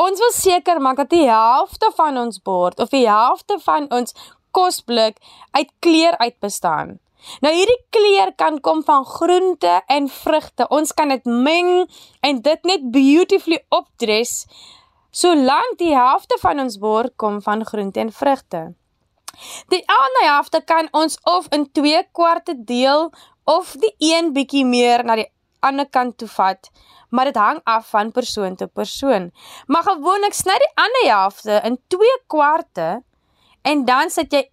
Ons 0.00 0.24
wil 0.24 0.32
seker 0.32 0.80
maak 0.80 1.04
dat 1.04 1.12
die 1.12 1.28
helfte 1.28 1.92
van 2.00 2.16
ons 2.16 2.40
bord 2.40 2.80
of 2.80 2.96
die 2.96 3.04
helfte 3.04 3.60
van 3.68 3.92
ons 3.92 4.16
kosblik 4.56 5.20
uit 5.52 5.68
kleur 5.84 6.16
uit 6.16 6.40
bestaan. 6.40 7.01
Nou 7.40 7.52
hierdie 7.54 7.78
kleur 7.94 8.34
kan 8.36 8.60
kom 8.60 8.82
van 8.84 9.04
groente 9.04 9.80
en 9.86 10.08
vrugte. 10.08 10.66
Ons 10.68 10.92
kan 10.92 11.08
dit 11.08 11.24
meng 11.24 11.88
en 12.20 12.40
dit 12.42 12.70
net 12.70 12.90
beautifully 12.94 13.62
opdres 13.68 14.46
solank 15.12 15.76
die 15.78 15.92
helfte 15.92 16.38
van 16.40 16.60
ons 16.62 16.78
bord 16.80 17.12
kom 17.20 17.42
van 17.44 17.64
groente 17.68 18.00
en 18.00 18.12
vrugte. 18.12 18.62
Die 19.72 19.82
ander 19.88 20.24
helfte 20.24 20.62
kan 20.64 20.88
ons 20.92 21.18
of 21.28 21.46
in 21.52 21.66
2 21.72 22.02
kwarte 22.16 22.54
deel 22.56 23.10
of 23.44 23.74
die 23.80 23.92
een 23.98 24.32
bietjie 24.32 24.64
meer 24.64 25.04
na 25.04 25.16
die 25.20 25.28
ander 25.62 25.86
kant 25.86 26.16
toe 26.18 26.28
vat, 26.28 26.70
maar 27.10 27.28
dit 27.30 27.38
hang 27.38 27.60
af 27.64 27.90
van 27.92 28.10
persoon 28.12 28.56
tot 28.56 28.72
persoon. 28.72 29.30
Maar 29.66 29.86
gewoonlik 29.86 30.34
sny 30.34 30.56
die 30.58 30.72
ander 30.74 31.06
helfte 31.06 31.60
in 31.64 31.78
2 31.92 32.18
kwarte 32.26 32.88
en 33.62 33.84
dan 33.84 34.10
sit 34.10 34.32
jy 34.32 34.48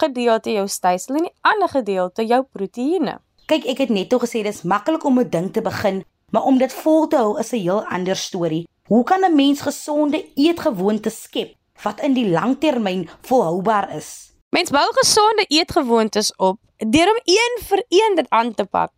gedeelte 0.00 0.52
jou 0.52 0.66
stysel 0.68 1.20
en 1.20 1.28
die 1.28 1.36
ander 1.40 1.68
gedeelte 1.68 2.24
jou 2.26 2.42
proteïene. 2.52 3.18
Kyk, 3.46 3.66
ek 3.72 3.78
het 3.84 3.90
net 3.90 4.12
al 4.12 4.22
gesê 4.22 4.42
dis 4.46 4.62
maklik 4.62 5.04
om 5.04 5.18
'n 5.18 5.30
ding 5.30 5.52
te 5.52 5.62
begin, 5.62 6.04
maar 6.32 6.44
om 6.44 6.58
dit 6.58 6.72
vol 6.72 7.08
te 7.08 7.16
hou 7.16 7.38
is 7.38 7.52
'n 7.52 7.62
heel 7.66 7.84
ander 7.84 8.16
storie. 8.16 8.68
Hoe 8.86 9.04
kan 9.04 9.24
'n 9.24 9.34
mens 9.34 9.60
gesonde 9.60 10.24
eetgewoontes 10.34 11.22
skep 11.22 11.54
wat 11.82 12.00
in 12.00 12.14
die 12.14 12.28
langtermyn 12.30 13.08
volhoubaar 13.22 13.96
is? 13.96 14.32
Mens 14.50 14.70
bou 14.70 14.88
gesonde 14.92 15.44
eetgewoontes 15.48 16.36
op 16.36 16.58
deur 16.76 17.08
om 17.10 17.20
een 17.24 17.58
vir 17.68 17.84
een 17.88 18.16
dit 18.16 18.26
aan 18.28 18.54
te 18.54 18.64
pak. 18.64 18.92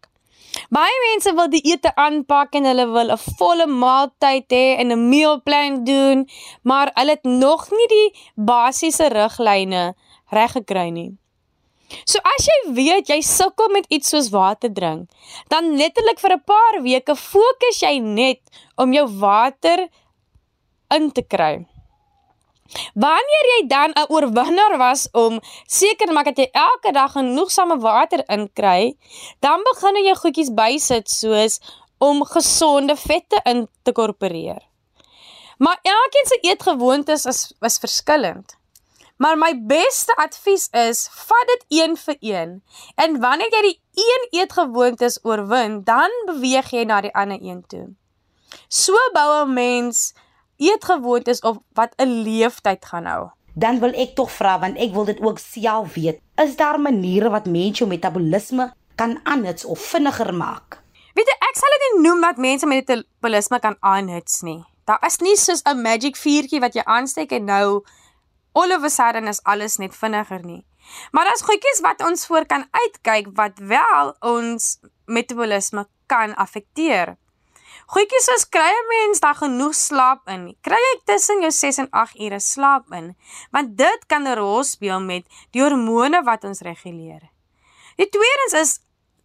Baie 0.69 0.97
mense 1.11 1.33
wil 1.35 1.49
die 1.51 1.63
ete 1.73 1.95
aanpak 1.97 2.55
en 2.59 2.65
hulle 2.69 2.87
wil 2.93 3.13
'n 3.13 3.25
volle 3.39 3.67
maaltyd 3.67 4.47
hê 4.57 4.67
en 4.81 4.93
'n 4.93 5.09
mealplan 5.09 5.85
doen, 5.85 6.29
maar 6.63 6.91
hulle 6.95 7.11
het 7.11 7.25
nog 7.25 7.71
nie 7.71 7.89
die 7.89 8.09
basiese 8.35 9.07
riglyne 9.09 9.95
reg 10.33 10.57
gekry 10.57 10.91
nie. 10.91 11.11
So 12.09 12.21
as 12.25 12.47
jy 12.49 12.59
weet 12.77 13.11
jy 13.13 13.21
sukkel 13.27 13.69
met 13.73 13.89
iets 13.93 14.13
soos 14.13 14.31
water 14.33 14.73
drink, 14.73 15.11
dan 15.53 15.77
letterlik 15.77 16.21
vir 16.21 16.37
'n 16.37 16.45
paar 16.47 16.81
weke 16.83 17.15
fokus 17.17 17.83
jy 17.83 17.99
net 18.01 18.41
om 18.77 18.93
jou 18.93 19.07
water 19.07 19.89
in 20.91 21.11
te 21.13 21.23
kry. 21.23 21.67
Wanneer 22.95 23.47
jy 23.53 23.67
dan 23.69 23.93
'n 23.93 24.09
oorwinnaar 24.09 24.79
was 24.79 25.09
om 25.13 25.41
seker 25.67 26.13
maak 26.13 26.25
dat 26.25 26.39
jy 26.39 26.49
elke 26.53 26.93
dag 26.93 27.13
genoegsame 27.13 27.77
water 27.79 28.25
inkry, 28.29 28.97
dan 29.41 29.61
begin 29.63 30.05
jy 30.05 30.15
goedjies 30.15 30.55
bysit 30.55 31.11
soos 31.11 31.61
om 31.99 32.25
gesonde 32.25 32.97
vette 32.97 33.41
in 33.45 33.69
te 33.83 33.93
korporeer. 33.93 34.63
Maar 35.59 35.79
elkeen 35.83 36.27
se 36.27 36.39
eetgewoontes 36.41 37.25
is 37.25 37.53
is 37.61 37.79
verskillend. 37.79 38.62
Maar 39.23 39.39
my 39.39 39.53
beste 39.67 40.15
advies 40.19 40.67
is, 40.75 41.07
vat 41.15 41.51
dit 41.51 41.65
een 41.79 41.93
vir 41.97 42.17
een. 42.21 42.55
En 42.99 43.21
wanneer 43.23 43.53
jy 43.55 43.61
die 43.69 43.77
een 44.03 44.25
eetgewoontes 44.41 45.21
oorwin, 45.23 45.83
dan 45.87 46.11
beweeg 46.27 46.73
jy 46.75 46.83
na 46.91 46.99
die 47.05 47.13
ander 47.15 47.39
een 47.39 47.61
toe. 47.71 47.85
So 48.69 48.99
bou 49.15 49.45
'n 49.45 49.53
mens 49.55 50.15
eetgewoontes 50.59 51.41
op 51.41 51.63
wat 51.79 51.95
'n 51.97 52.23
leeftyd 52.27 52.85
gaan 52.85 53.07
hou. 53.07 53.31
Dan 53.55 53.79
wil 53.79 53.95
ek 53.95 54.15
tog 54.15 54.31
vra 54.33 54.59
want 54.59 54.79
ek 54.79 54.93
wil 54.93 55.05
dit 55.05 55.21
ook 55.21 55.39
self 55.39 55.95
weet. 55.95 56.19
Is 56.35 56.57
daar 56.57 56.81
maniere 56.81 57.31
wat 57.31 57.47
mens 57.47 57.79
jou 57.79 57.91
metabolisme 57.91 58.73
kan 58.95 59.21
aanhits 59.23 59.65
of 59.65 59.81
vinniger 59.81 60.35
maak? 60.35 60.83
Weet 61.15 61.27
jy, 61.27 61.37
ek 61.39 61.57
sal 61.57 61.69
dit 61.71 61.83
nie 61.93 62.09
noem 62.09 62.21
dat 62.21 62.37
mense 62.37 62.67
met 62.67 62.87
metabolisme 62.87 63.59
kan 63.59 63.77
aanhits 63.81 64.41
nie. 64.41 64.65
Daar 64.85 65.07
is 65.07 65.19
nie 65.19 65.37
soos 65.37 65.63
'n 65.63 65.83
magic 65.83 66.17
vuurtjie 66.17 66.61
wat 66.61 66.75
jy 66.75 66.83
aansteek 66.85 67.33
en 67.33 67.45
nou 67.45 67.85
all 68.53 68.73
of 68.73 68.85
a 68.85 68.89
sudden 68.89 69.29
is 69.29 69.43
alles 69.43 69.77
net 69.77 69.97
vinniger 69.97 70.45
nie. 70.45 70.65
Maar 71.11 71.25
daar's 71.25 71.43
goedjies 71.43 71.81
wat 71.81 72.03
ons 72.03 72.27
voor 72.27 72.47
kan 72.47 72.67
uitkyk 72.71 73.29
wat 73.35 73.59
wel 73.59 74.15
ons 74.21 74.79
metabolisme 75.07 75.87
kan 76.07 76.35
affekteer. 76.35 77.17
Goedjies 77.93 78.25
soos 78.25 78.49
kry 78.49 78.71
'n 78.73 78.89
mens 78.89 79.21
dan 79.21 79.35
genoeg 79.35 79.75
slaap 79.75 80.29
in? 80.29 80.57
Kry 80.61 80.79
jy 80.79 81.01
tussen 81.05 81.41
jou 81.41 81.51
6 81.51 81.79
en 81.79 81.89
8 81.91 82.21
ure 82.21 82.41
slaap 82.41 82.93
in? 82.93 83.17
Want 83.51 83.77
dit 83.77 84.07
kan 84.07 84.23
'n 84.23 84.37
rol 84.37 84.65
speel 84.65 85.01
met 85.01 85.25
die 85.51 85.63
hormone 85.63 86.23
wat 86.23 86.45
ons 86.45 86.61
reguleer. 86.61 87.31
Die 87.97 88.09
tweedens 88.09 88.53
is 88.53 88.81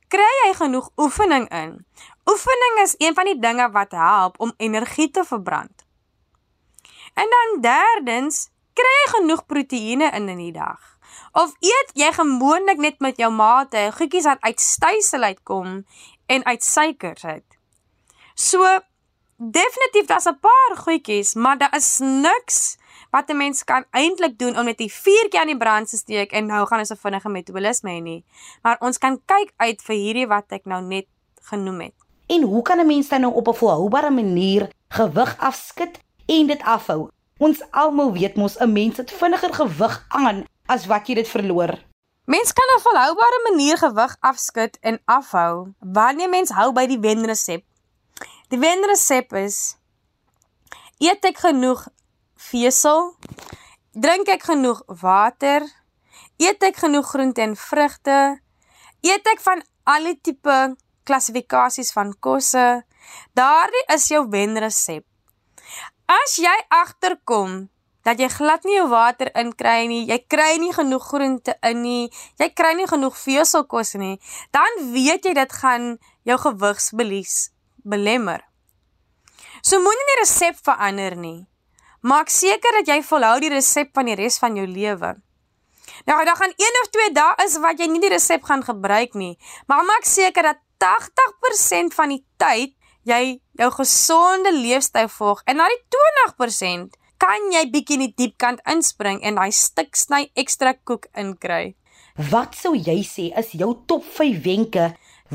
kry 0.07 0.33
jy 0.45 0.53
genoeg 0.53 0.89
oefening 0.97 1.49
in? 1.49 1.85
Oefening 2.25 2.79
is 2.83 2.95
een 2.97 3.13
van 3.13 3.25
die 3.25 3.39
dinge 3.39 3.71
wat 3.71 3.91
help 3.91 4.39
om 4.39 4.53
energie 4.57 5.11
te 5.11 5.23
verbrand. 5.23 5.85
En 7.13 7.27
dan 7.29 7.61
derdens, 7.61 8.49
kry 8.77 8.93
jy 8.97 9.07
genoeg 9.15 9.45
proteïene 9.49 10.11
in 10.17 10.29
in 10.29 10.41
die 10.41 10.53
dag? 10.55 10.79
Of 11.33 11.53
eet 11.65 11.93
jy 11.97 12.11
gewoonlik 12.13 12.81
net 12.81 12.99
met 13.03 13.17
jou 13.17 13.31
mate 13.33 13.89
goedjies 13.97 14.29
wat 14.29 14.41
uit 14.45 14.61
stysel 14.61 15.23
uitkom 15.23 15.83
en 16.27 16.45
uit 16.45 16.63
suikers 16.63 17.25
uit? 17.25 17.57
So 18.35 18.63
definitief 19.37 20.05
daar's 20.07 20.29
'n 20.29 20.39
paar 20.39 20.77
goedjies, 20.77 21.33
maar 21.33 21.57
daar 21.57 21.75
is 21.75 21.99
niks 21.99 22.77
wat 23.11 23.29
'n 23.29 23.37
mens 23.37 23.63
kan 23.63 23.85
eintlik 23.91 24.37
doen 24.37 24.57
om 24.57 24.65
net 24.65 24.77
die 24.77 24.93
vuurtjie 24.93 25.39
aan 25.39 25.47
die 25.47 25.57
brand 25.57 25.89
te 25.89 25.97
steek 25.97 26.31
en 26.31 26.45
nou 26.45 26.65
gaan 26.65 26.79
ons 26.79 26.91
'n 26.91 27.03
vinnige 27.05 27.29
metabolisme 27.29 27.89
hê 27.89 28.01
nie. 28.01 28.25
Maar 28.61 28.77
ons 28.79 28.97
kan 28.97 29.21
kyk 29.25 29.53
uit 29.57 29.81
vir 29.81 29.95
hierdie 29.95 30.27
wat 30.27 30.45
ek 30.47 30.65
nou 30.65 30.81
net 30.81 31.07
genoem 31.41 31.81
het. 31.81 31.93
En 32.27 32.41
hoe 32.41 32.61
kan 32.61 32.79
'n 32.79 32.87
mens 32.87 33.07
dan 33.07 33.21
nou 33.21 33.33
op 33.33 33.47
'n 33.47 33.53
volhoubare 33.53 34.11
manier 34.11 34.69
gewig 34.87 35.37
afskud 35.37 35.99
en 36.25 36.47
dit 36.47 36.61
afhou? 36.61 37.09
Ons 37.37 37.61
almal 37.71 38.13
weet 38.13 38.35
mos 38.35 38.57
'n 38.57 38.71
mens 38.71 38.97
het 38.97 39.11
vinniger 39.11 39.53
gewig 39.53 40.05
aan 40.07 40.45
as 40.65 40.85
wat 40.85 41.07
jy 41.07 41.15
dit 41.15 41.27
verloor. 41.27 41.77
Mens 42.25 42.53
kan 42.53 42.65
'n 42.75 42.81
volhoubare 42.81 43.39
manier 43.49 43.77
gewig 43.77 44.17
afskud 44.19 44.77
en 44.81 45.01
afhou 45.05 45.73
wanneer 45.79 46.29
mens 46.29 46.49
hou 46.49 46.73
by 46.73 46.85
die 46.85 46.99
wenresep. 46.99 47.63
Die 48.49 48.59
wenresep 48.59 49.33
is 49.33 49.77
eet 50.97 51.25
ek 51.25 51.37
genoeg 51.37 51.87
vesel? 52.35 53.15
Drink 53.91 54.27
ek 54.27 54.43
genoeg 54.43 54.83
water? 55.01 55.61
Eet 56.37 56.63
ek 56.63 56.77
genoeg 56.77 57.07
groente 57.09 57.41
en 57.41 57.55
vrugte? 57.55 58.41
Eet 59.01 59.27
ek 59.27 59.39
van 59.41 59.63
alle 59.83 60.19
tipe 60.21 60.75
klassifikasies 61.03 61.91
van 61.91 62.13
kosse? 62.19 62.85
Daardie 63.33 63.85
is 63.93 64.07
jou 64.07 64.27
wenresep. 64.29 65.05
As 66.07 66.37
jy 66.39 66.53
agterkom 66.71 67.65
dat 68.07 68.21
jy 68.23 68.29
glad 68.31 68.63
nie 68.63 68.77
jou 68.77 68.85
water 68.87 69.27
inkry 69.35 69.89
nie, 69.91 70.05
jy 70.07 70.21
kry 70.31 70.53
nie 70.61 70.71
genoeg 70.71 71.03
groente 71.09 71.57
in 71.67 71.81
nie, 71.83 72.05
jy 72.39 72.47
kry 72.55 72.71
nie 72.79 72.87
genoeg 72.87 73.17
veselkos 73.19 73.97
nie, 73.99 74.15
dan 74.55 74.79
weet 74.93 75.27
jy 75.27 75.33
dit 75.35 75.55
gaan 75.59 75.97
jou 76.23 76.37
gewigsbelies 76.45 77.49
belemmer. 77.83 78.45
So 79.59 79.81
moenie 79.83 80.07
die 80.13 80.19
resep 80.21 80.63
verander 80.63 81.17
nie. 81.19 81.41
Maak 82.07 82.31
seker 82.31 82.79
dat 82.79 82.93
jy 82.93 83.01
volhou 83.03 83.35
die 83.43 83.51
resep 83.51 83.91
van 83.97 84.07
die 84.07 84.15
res 84.15 84.39
van 84.39 84.55
jou 84.55 84.67
lewe. 84.69 85.11
Nou, 86.07 86.17
daar 86.23 86.39
gaan 86.39 86.55
1 86.55 86.81
of 86.85 86.89
2 86.95 87.11
dae 87.11 87.35
is 87.43 87.59
wat 87.59 87.83
jy 87.83 87.89
nie 87.91 87.99
die 87.99 88.13
resep 88.15 88.47
gaan 88.47 88.63
gebruik 88.63 89.17
nie, 89.19 89.35
maar 89.67 89.83
maak 89.83 90.07
seker 90.07 90.53
dat 90.53 90.63
80% 90.79 91.95
van 91.97 92.15
die 92.15 92.23
tyd 92.39 92.76
jy 93.07 93.39
jou 93.59 93.69
gesonde 93.79 94.51
leefstyl 94.53 95.09
volg 95.17 95.41
en 95.47 95.59
na 95.61 95.67
die 95.71 95.81
20% 95.95 96.97
kan 97.21 97.49
jy 97.53 97.63
bietjie 97.73 97.97
in 97.97 98.05
die 98.05 98.13
diep 98.21 98.37
kant 98.41 98.61
inspring 98.69 99.21
en 99.25 99.39
daai 99.39 99.51
stuk 99.55 99.95
sny 99.97 100.27
ekstra 100.37 100.75
koek 100.85 101.07
inkry. 101.17 101.75
Wat 102.31 102.55
sou 102.57 102.73
jy 102.75 102.99
sê 103.05 103.29
is 103.39 103.53
jou 103.57 103.73
top 103.89 104.05
5 104.19 104.43
wenke 104.45 104.93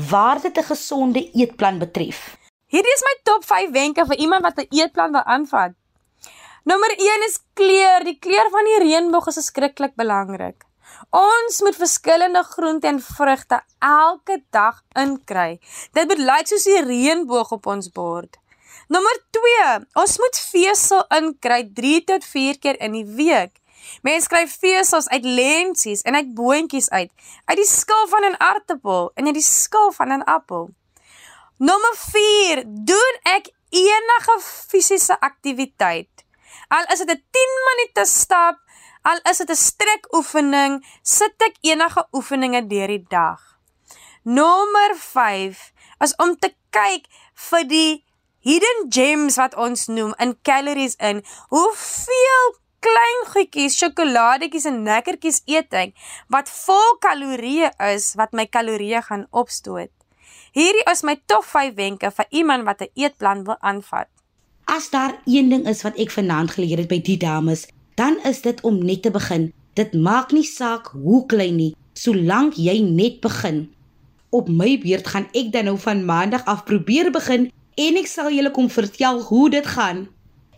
waar 0.09 0.41
dit 0.41 0.57
'n 0.57 0.69
gesonde 0.71 1.21
eetplan 1.33 1.79
betref? 1.79 2.37
Hierdie 2.67 2.95
is 2.97 3.03
my 3.05 3.15
top 3.23 3.45
5 3.45 3.71
wenke 3.71 4.05
vir 4.05 4.17
iemand 4.17 4.43
wat 4.43 4.59
'n 4.59 4.67
eetplan 4.71 5.11
wil 5.11 5.23
aanvat. 5.23 5.73
Nommer 6.65 6.91
1 6.91 7.23
is 7.27 7.39
kleur. 7.53 8.03
Die 8.03 8.19
kleur 8.19 8.49
van 8.49 8.65
die 8.65 8.79
reënboog 8.83 9.27
is 9.27 9.45
skrikkelik 9.45 9.95
belangrik. 9.95 10.63
Ons 11.09 11.61
moet 11.61 11.75
verskillende 11.75 12.43
groente 12.43 12.87
en 12.87 13.01
vrugte 13.01 13.61
elke 13.79 14.43
dag 14.49 14.83
inkry. 14.93 15.59
Dit 15.91 16.07
moet 16.07 16.17
lyk 16.17 16.47
soos 16.47 16.63
die 16.63 16.83
reënboog 16.83 17.51
op 17.51 17.65
ons 17.65 17.89
bord. 17.91 18.39
Nommer 18.87 19.17
2, 19.31 19.85
ons 20.03 20.17
moet 20.17 20.39
vesel 20.51 21.03
inkry 21.17 21.63
3 21.73 22.03
tot 22.03 22.25
4 22.25 22.59
keer 22.59 22.79
in 22.79 22.91
die 22.91 23.05
week. 23.17 23.55
Mense 24.03 24.29
kry 24.31 24.45
vesels 24.47 25.09
uit 25.11 25.25
lentsies 25.25 26.03
en 26.07 26.15
uit 26.15 26.33
boontjies 26.35 26.89
uit, 26.89 27.11
uit 27.45 27.57
die 27.59 27.67
skil 27.67 28.07
van 28.07 28.25
'n 28.29 28.39
aartappel 28.39 29.11
en 29.15 29.25
uit 29.25 29.39
die 29.39 29.49
skil 29.49 29.91
van 29.91 30.11
'n 30.11 30.23
appel. 30.23 30.69
Nommer 31.57 31.95
4, 31.95 32.63
doen 32.65 33.15
ek 33.23 33.51
enige 33.69 34.35
fisiese 34.41 35.19
aktiwiteit. 35.19 36.09
Al 36.67 36.85
is 36.93 36.99
dit 36.99 37.09
'n 37.09 37.23
10 37.31 37.53
minute 37.69 38.05
stap, 38.09 38.57
al 39.03 39.19
is 39.29 39.37
dit 39.37 39.49
'n 39.49 39.55
strekoefening, 39.55 40.85
sit 41.01 41.35
ek 41.37 41.55
enige 41.61 42.07
oefeninge 42.11 42.67
deur 42.67 42.87
die 42.87 43.05
dag. 43.09 43.39
Nommer 44.23 44.95
5 44.95 45.71
is 45.99 46.15
om 46.15 46.37
te 46.39 46.53
kyk 46.69 47.07
vir 47.33 47.63
die 47.67 48.05
hidden 48.39 48.87
gems 48.89 49.35
wat 49.35 49.55
ons 49.55 49.87
noem 49.87 50.13
in 50.17 50.35
calories 50.41 50.95
in. 50.95 51.23
Hoeveel 51.49 52.47
klein 52.83 53.21
goedjies, 53.31 53.77
sjokoladetjies 53.79 54.65
en 54.65 54.83
lekkertjies 54.87 55.41
eet 55.45 55.73
ek 55.73 55.93
wat 56.27 56.49
vol 56.49 56.97
kalorieë 57.03 57.71
is 57.93 58.13
wat 58.19 58.33
my 58.33 58.45
kalorieë 58.45 59.03
gaan 59.07 59.27
opstoot. 59.31 59.91
Hierdie 60.53 60.85
is 60.91 61.03
my 61.03 61.15
top 61.25 61.45
5 61.49 61.75
wenke 61.75 62.11
vir 62.11 62.27
iemand 62.29 62.67
wat 62.67 62.81
'n 62.81 62.91
eetplan 62.93 63.43
wil 63.43 63.57
aanvat. 63.59 64.07
As 64.65 64.89
daar 64.89 65.19
een 65.25 65.49
ding 65.49 65.67
is 65.67 65.83
wat 65.83 65.97
ek 65.97 66.11
vanaand 66.11 66.51
geleer 66.51 66.77
het 66.77 66.87
by 66.87 67.01
die 67.01 67.17
dames, 67.17 67.67
dan 67.95 68.17
is 68.25 68.41
dit 68.41 68.61
om 68.61 68.79
net 68.85 69.01
te 69.01 69.11
begin. 69.11 69.51
Dit 69.73 69.93
maak 69.93 70.31
nie 70.31 70.45
saak 70.45 70.91
hoe 70.93 71.25
klein 71.25 71.55
nie, 71.57 71.73
solank 71.93 72.57
jy 72.57 72.79
net 72.85 73.21
begin. 73.21 73.67
Op 74.29 74.49
my 74.49 74.77
beurt 74.81 75.07
gaan 75.13 75.27
ek 75.33 75.51
dan 75.53 75.69
nou 75.69 75.77
van 75.81 76.05
maandag 76.05 76.45
af 76.45 76.65
probeer 76.65 77.11
begin 77.13 77.49
en 77.77 77.97
ek 77.97 78.09
sal 78.09 78.29
julle 78.33 78.51
kom 78.53 78.69
vertel 78.69 79.21
hoe 79.29 79.49
dit 79.53 79.67
gaan. 79.75 80.07